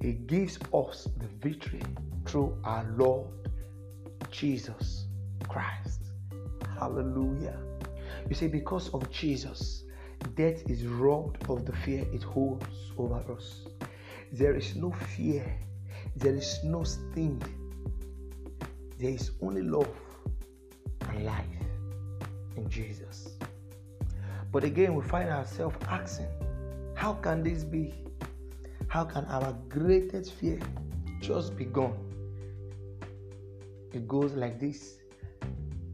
He 0.00 0.12
gives 0.12 0.58
us 0.74 1.08
the 1.16 1.26
victory 1.40 1.82
through 2.24 2.58
our 2.64 2.84
Lord 2.96 3.26
Jesus 4.30 5.06
Christ. 5.48 6.02
Hallelujah. 6.78 7.58
You 8.28 8.34
see, 8.34 8.48
because 8.48 8.88
of 8.90 9.10
Jesus, 9.10 9.84
death 10.34 10.68
is 10.68 10.84
robbed 10.86 11.48
of 11.48 11.64
the 11.64 11.72
fear 11.72 12.04
it 12.12 12.22
holds 12.22 12.66
over 12.98 13.22
us. 13.32 13.66
There 14.32 14.54
is 14.54 14.74
no 14.76 14.90
fear, 14.90 15.58
there 16.16 16.34
is 16.34 16.58
no 16.64 16.82
sting, 16.82 17.42
there 18.98 19.10
is 19.10 19.30
only 19.40 19.62
love 19.62 19.88
and 21.08 21.24
life 21.24 21.44
in 22.56 22.68
Jesus. 22.68 23.36
But 24.52 24.64
again, 24.64 24.94
we 24.94 25.02
find 25.02 25.28
ourselves 25.28 25.76
asking, 25.88 26.28
how 26.94 27.14
can 27.14 27.42
this 27.42 27.62
be? 27.62 27.94
How 28.88 29.04
can 29.04 29.24
our 29.26 29.52
greatest 29.68 30.32
fear 30.34 30.58
just 31.20 31.56
be 31.56 31.64
gone? 31.64 32.05
It 33.96 34.06
goes 34.06 34.34
like 34.34 34.60
this 34.60 34.98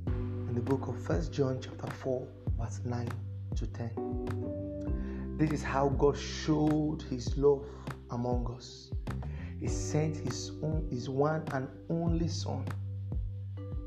in 0.09 0.55
the 0.55 0.61
book 0.61 0.89
of 0.89 1.01
First 1.01 1.33
John 1.33 1.61
chapter 1.63 1.87
4 1.87 2.27
verse 2.59 2.81
9 2.85 3.09
to 3.55 3.67
10. 3.69 5.37
This 5.39 5.53
is 5.53 5.63
how 5.63 5.89
God 5.91 6.19
showed 6.19 7.05
his 7.09 7.37
love 7.37 7.65
among 8.11 8.53
us. 8.57 8.91
He 9.61 9.69
sent 9.69 10.17
his 10.17 10.51
own 10.65 10.89
his 10.91 11.09
one 11.09 11.45
and 11.53 11.69
only 11.91 12.27
son 12.27 12.67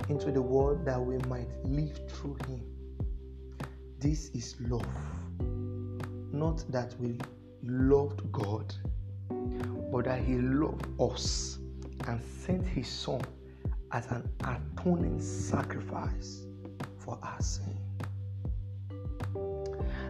into 0.08 0.32
the 0.32 0.42
world 0.42 0.86
that 0.86 1.06
we 1.06 1.18
might 1.28 1.50
live 1.66 2.00
through 2.10 2.38
him. 2.48 2.64
This 4.00 4.30
is 4.30 4.56
love. 4.62 4.88
Not 6.32 6.64
that 6.72 6.96
we 7.02 7.18
loved 7.64 8.32
God, 8.32 8.74
but 9.92 10.06
that 10.06 10.22
He 10.22 10.38
loved 10.38 10.86
us 11.02 11.60
and 12.08 12.22
sent 12.24 12.66
His 12.66 12.88
Son 12.88 13.22
as 13.92 14.06
an 14.12 14.30
atoning 14.44 15.20
sacrifice 15.22 16.46
for 16.98 17.18
our 17.22 17.42
sin. 17.42 17.78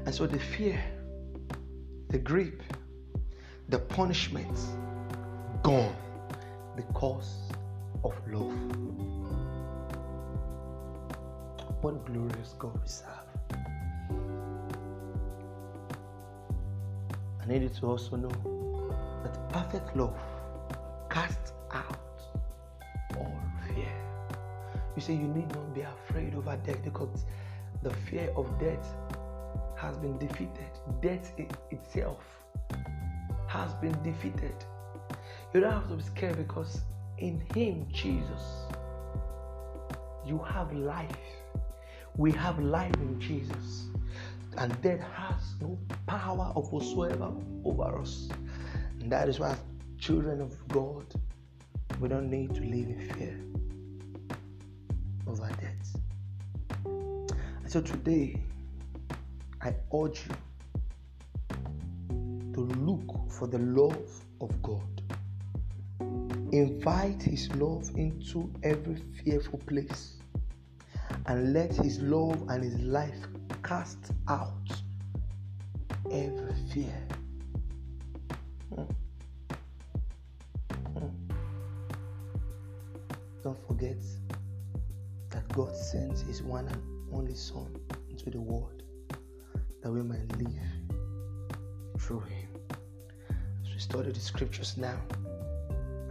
And 0.06 0.14
so 0.14 0.26
the 0.28 0.40
fear, 0.40 0.82
the 2.10 2.18
grip, 2.18 2.62
the 3.70 3.80
punishment 3.80 4.58
gone 5.64 5.96
because 6.76 7.52
of 8.04 8.14
love. 8.32 8.54
What 11.82 12.06
glorious 12.06 12.56
God 12.58 12.80
we 12.82 12.88
serve. 12.88 13.10
I 17.42 17.48
need 17.48 17.62
you 17.62 17.70
to 17.70 17.86
also 17.86 18.16
know 18.16 18.32
that 19.24 19.50
perfect 19.50 19.96
love 19.96 20.18
casts 21.12 21.54
You 24.96 25.02
say 25.02 25.14
you 25.14 25.28
need 25.28 25.50
not 25.54 25.74
be 25.74 25.82
afraid 25.82 26.36
over 26.36 26.58
death 26.66 26.82
because 26.84 27.26
the 27.84 27.89
fear 27.89 28.32
of 28.38 28.48
death 28.60 28.96
has 29.76 29.98
been 29.98 30.18
defeated. 30.18 30.72
Death 31.02 31.34
itself 31.70 32.24
has 33.48 33.74
been 33.76 34.02
defeated. 34.04 34.56
You 35.54 35.60
don't 35.60 35.74
have 35.74 35.89
to 35.89 35.96
be 35.96 36.04
scared 36.04 36.38
because 36.38 36.82
in 37.18 37.41
Him, 37.54 37.88
Jesus, 37.91 38.41
you 40.26 40.39
have 40.48 40.72
life. 40.74 41.18
We 42.16 42.32
have 42.32 42.58
life 42.60 42.96
in 42.96 43.20
Jesus. 43.20 43.88
And 44.58 44.82
death 44.82 45.02
has 45.14 45.41
no 45.60 45.78
power 46.08 46.54
of 46.56 46.72
whatsoever 46.72 47.34
over 47.66 48.00
us. 48.00 48.30
And 49.02 49.12
that 49.12 49.28
is 49.28 49.41
why, 49.41 49.58
children 50.00 50.39
of 50.39 50.66
God, 50.70 51.06
we 52.00 52.08
don't 52.08 52.30
need 52.30 52.56
to 52.56 52.62
live 52.62 52.88
in 52.88 53.10
fear 53.14 53.46
so 57.76 57.82
today, 57.82 58.40
I 59.62 59.76
urge 59.94 60.22
you 60.30 60.36
to 62.54 62.62
look 62.62 63.30
for 63.30 63.48
the 63.48 63.58
love 63.58 64.24
of 64.40 64.64
God. 64.64 65.02
Invite 66.54 67.22
His 67.22 67.54
love 67.56 67.92
into 67.96 68.50
every 68.64 68.96
fearful 69.22 69.60
place 69.68 70.14
and 71.26 71.52
let 71.52 71.74
His 71.74 72.00
love 72.00 72.48
and 72.48 72.64
His 72.64 72.80
life 72.80 73.28
cast 73.62 74.12
out 74.30 74.72
every 76.10 76.56
fear. 76.74 77.08
Hmm. 78.74 78.84
Hmm. 80.98 81.10
Don't 83.44 83.68
forget 83.68 84.02
that 85.32 85.46
God 85.50 85.76
sends 85.76 86.22
His 86.22 86.42
one 86.42 86.70
and 86.70 86.95
only 87.16 87.34
Son 87.34 87.74
into 88.09 88.30
the 88.30 88.39
world 88.39 88.84
that 89.82 89.89
we 89.89 90.01
might 90.01 90.30
live 90.38 90.49
through 91.97 92.20
Him. 92.20 92.49
As 93.63 93.74
we 93.74 93.80
study 93.80 94.11
the 94.11 94.20
scriptures 94.20 94.76
now, 94.76 94.99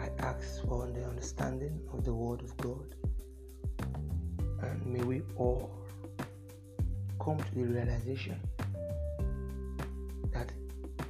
I 0.00 0.08
ask 0.18 0.64
for 0.66 0.86
the 0.86 1.04
understanding 1.04 1.78
of 1.92 2.04
the 2.04 2.14
Word 2.14 2.40
of 2.40 2.56
God. 2.56 2.94
And 4.62 4.86
may 4.86 5.02
we 5.02 5.22
all 5.36 5.70
come 7.22 7.36
to 7.36 7.54
the 7.54 7.64
realization 7.64 8.40
that 10.32 10.50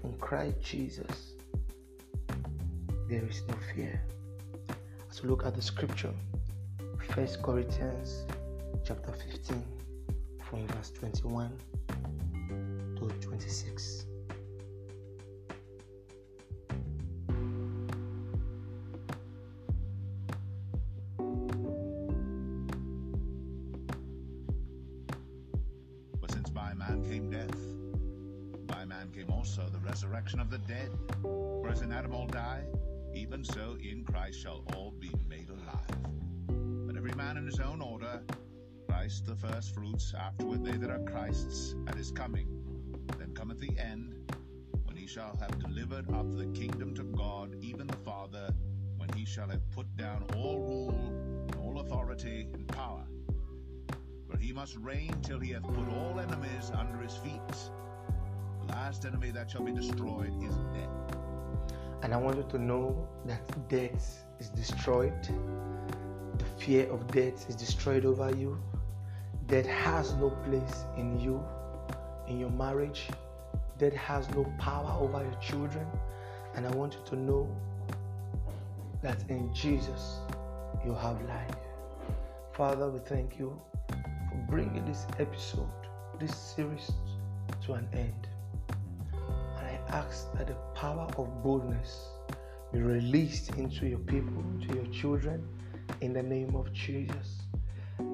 in 0.02 0.12
Christ 0.18 0.60
Jesus 0.60 1.34
there 3.08 3.24
is 3.24 3.42
no 3.48 3.54
fear. 3.72 4.02
As 5.08 5.22
we 5.22 5.28
look 5.28 5.46
at 5.46 5.54
the 5.54 5.62
scripture, 5.62 6.14
First 7.14 7.42
Corinthians 7.42 8.24
chapter 8.84 9.12
15 9.12 9.83
from 10.44 10.66
verse 10.68 10.90
21 10.90 11.50
to 12.96 13.08
26. 13.20 14.06
To 62.54 62.62
know 62.62 63.08
that 63.26 63.68
death 63.68 64.22
is 64.38 64.48
destroyed. 64.50 65.12
The 66.38 66.44
fear 66.56 66.88
of 66.88 67.04
death 67.08 67.48
is 67.48 67.56
destroyed 67.56 68.04
over 68.04 68.30
you. 68.36 68.56
Death 69.48 69.66
has 69.66 70.14
no 70.14 70.30
place 70.46 70.84
in 70.96 71.18
you, 71.18 71.44
in 72.28 72.38
your 72.38 72.50
marriage. 72.50 73.08
Death 73.76 73.94
has 73.94 74.30
no 74.30 74.44
power 74.60 74.96
over 75.00 75.20
your 75.20 75.40
children. 75.40 75.84
And 76.54 76.64
I 76.64 76.70
want 76.76 76.94
you 76.94 77.00
to 77.06 77.16
know 77.16 77.48
that 79.02 79.18
in 79.28 79.52
Jesus 79.52 80.18
you 80.84 80.94
have 80.94 81.20
life. 81.22 81.56
Father, 82.52 82.88
we 82.88 83.00
thank 83.00 83.36
you 83.36 83.60
for 83.88 84.46
bringing 84.48 84.84
this 84.84 85.06
episode, 85.18 85.88
this 86.20 86.36
series 86.36 86.92
to 87.66 87.72
an 87.72 87.88
end. 87.92 88.28
And 89.58 89.66
I 89.66 89.80
ask 89.88 90.32
that 90.34 90.46
the 90.46 90.56
power 90.76 91.08
of 91.18 91.42
boldness 91.42 92.13
be 92.74 92.82
released 92.82 93.50
into 93.50 93.86
your 93.86 94.00
people, 94.00 94.42
to 94.66 94.74
your 94.74 94.86
children, 94.86 95.46
in 96.00 96.12
the 96.12 96.22
name 96.22 96.56
of 96.56 96.72
Jesus. 96.72 97.42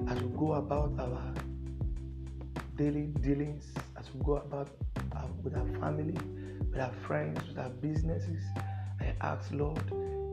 As 0.07 0.21
we 0.21 0.29
go 0.37 0.53
about 0.53 0.91
our 0.99 1.33
daily 2.77 3.07
dealings, 3.21 3.65
as 3.97 4.13
we 4.13 4.23
go 4.23 4.35
about 4.35 4.69
our, 5.13 5.27
with 5.43 5.55
our 5.55 5.65
family, 5.79 6.15
with 6.69 6.79
our 6.79 6.93
friends, 7.07 7.39
with 7.47 7.57
our 7.57 7.69
businesses, 7.69 8.43
I 8.99 9.15
ask, 9.21 9.51
Lord, 9.51 9.81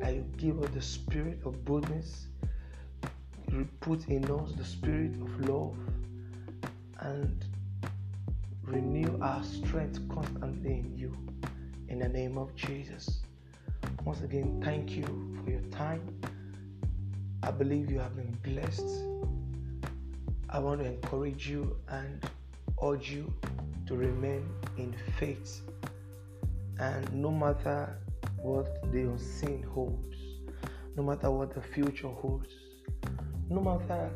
that 0.02 0.14
you 0.14 0.26
give 0.36 0.62
us 0.62 0.68
the 0.74 0.82
spirit 0.82 1.38
of 1.46 1.64
boldness, 1.64 2.26
you 3.50 3.66
put 3.80 4.08
in 4.08 4.30
us 4.30 4.52
the 4.52 4.64
spirit 4.64 5.14
of 5.22 5.48
love, 5.48 5.78
and 7.00 7.46
renew 8.62 9.18
our 9.22 9.42
strength 9.42 10.06
constantly 10.10 10.80
in 10.80 10.94
you. 10.98 11.16
In 11.88 12.00
the 12.00 12.08
name 12.10 12.36
of 12.36 12.54
Jesus. 12.54 13.22
Once 14.08 14.22
again, 14.22 14.58
thank 14.64 14.92
you 14.92 15.04
for 15.44 15.50
your 15.50 15.60
time. 15.70 16.00
I 17.42 17.50
believe 17.50 17.90
you 17.90 17.98
have 17.98 18.16
been 18.16 18.38
blessed. 18.42 19.04
I 20.48 20.58
want 20.60 20.80
to 20.80 20.86
encourage 20.86 21.46
you 21.46 21.76
and 21.88 22.26
urge 22.82 23.10
you 23.10 23.30
to 23.86 23.94
remain 23.94 24.48
in 24.78 24.94
faith. 25.18 25.60
And 26.78 27.12
no 27.12 27.30
matter 27.30 27.98
what 28.40 28.90
the 28.92 29.00
unseen 29.00 29.62
holds, 29.62 30.16
no 30.96 31.02
matter 31.02 31.30
what 31.30 31.54
the 31.54 31.60
future 31.60 32.08
holds, 32.08 32.48
no 33.50 33.60
matter 33.60 34.10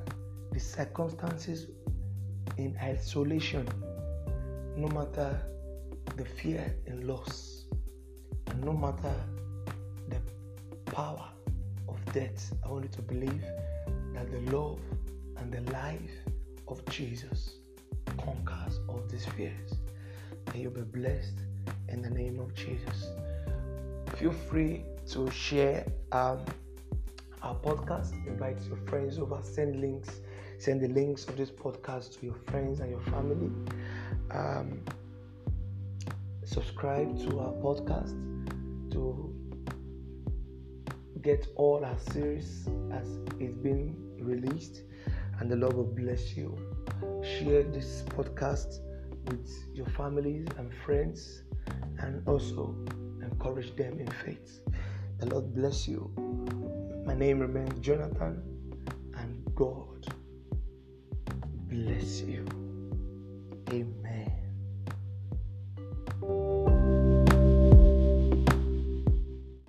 the 0.52 0.58
circumstances 0.58 1.66
in 2.56 2.74
isolation, 2.82 3.68
no 4.74 4.88
matter 4.88 5.38
the 6.16 6.24
fear 6.24 6.74
and 6.86 7.06
loss, 7.06 7.66
and 8.46 8.64
no 8.64 8.72
matter 8.72 9.14
power 10.92 11.24
of 11.88 11.98
death, 12.12 12.52
I 12.64 12.68
want 12.68 12.84
you 12.84 12.90
to 12.90 13.02
believe 13.02 13.42
that 14.12 14.30
the 14.30 14.56
love 14.56 14.78
and 15.38 15.50
the 15.50 15.72
life 15.72 16.12
of 16.68 16.84
Jesus 16.90 17.54
conquers 18.18 18.78
all 18.88 19.02
these 19.08 19.24
fears. 19.24 19.74
May 20.52 20.60
you'll 20.60 20.70
be 20.70 20.82
blessed 20.82 21.38
in 21.88 22.02
the 22.02 22.10
name 22.10 22.38
of 22.38 22.54
Jesus. 22.54 23.08
Feel 24.16 24.32
free 24.32 24.84
to 25.08 25.30
share 25.30 25.86
um, 26.12 26.44
our 27.42 27.56
podcast. 27.56 28.12
Invite 28.26 28.58
your 28.68 28.76
friends 28.86 29.18
over. 29.18 29.40
Send 29.42 29.80
links. 29.80 30.20
Send 30.58 30.82
the 30.82 30.88
links 30.88 31.24
of 31.26 31.36
this 31.38 31.50
podcast 31.50 32.20
to 32.20 32.26
your 32.26 32.34
friends 32.34 32.80
and 32.80 32.90
your 32.90 33.00
family. 33.00 33.50
Um, 34.30 34.84
subscribe 36.44 37.18
to 37.28 37.40
our 37.40 37.52
podcast 37.54 38.12
to 38.92 39.34
get 41.22 41.46
all 41.56 41.84
our 41.84 41.98
series 41.98 42.68
as 42.92 43.18
it's 43.38 43.54
been 43.54 43.96
released, 44.18 44.82
and 45.38 45.50
the 45.50 45.56
Lord 45.56 45.74
will 45.74 45.84
bless 45.84 46.36
you. 46.36 46.58
Share 47.22 47.62
this 47.62 48.02
podcast 48.08 48.80
with 49.26 49.48
your 49.72 49.86
families 49.86 50.48
and 50.58 50.72
friends, 50.84 51.44
and 51.98 52.26
also 52.26 52.74
encourage 53.22 53.74
them 53.76 54.00
in 54.00 54.08
faith. 54.24 54.60
The 55.20 55.26
Lord 55.26 55.54
bless 55.54 55.86
you. 55.86 56.10
My 57.06 57.14
name 57.14 57.38
remains 57.38 57.78
Jonathan, 57.80 58.42
and 59.16 59.44
God 59.54 60.06
bless 61.68 62.20
you. 62.22 62.44
Amen. 63.70 64.32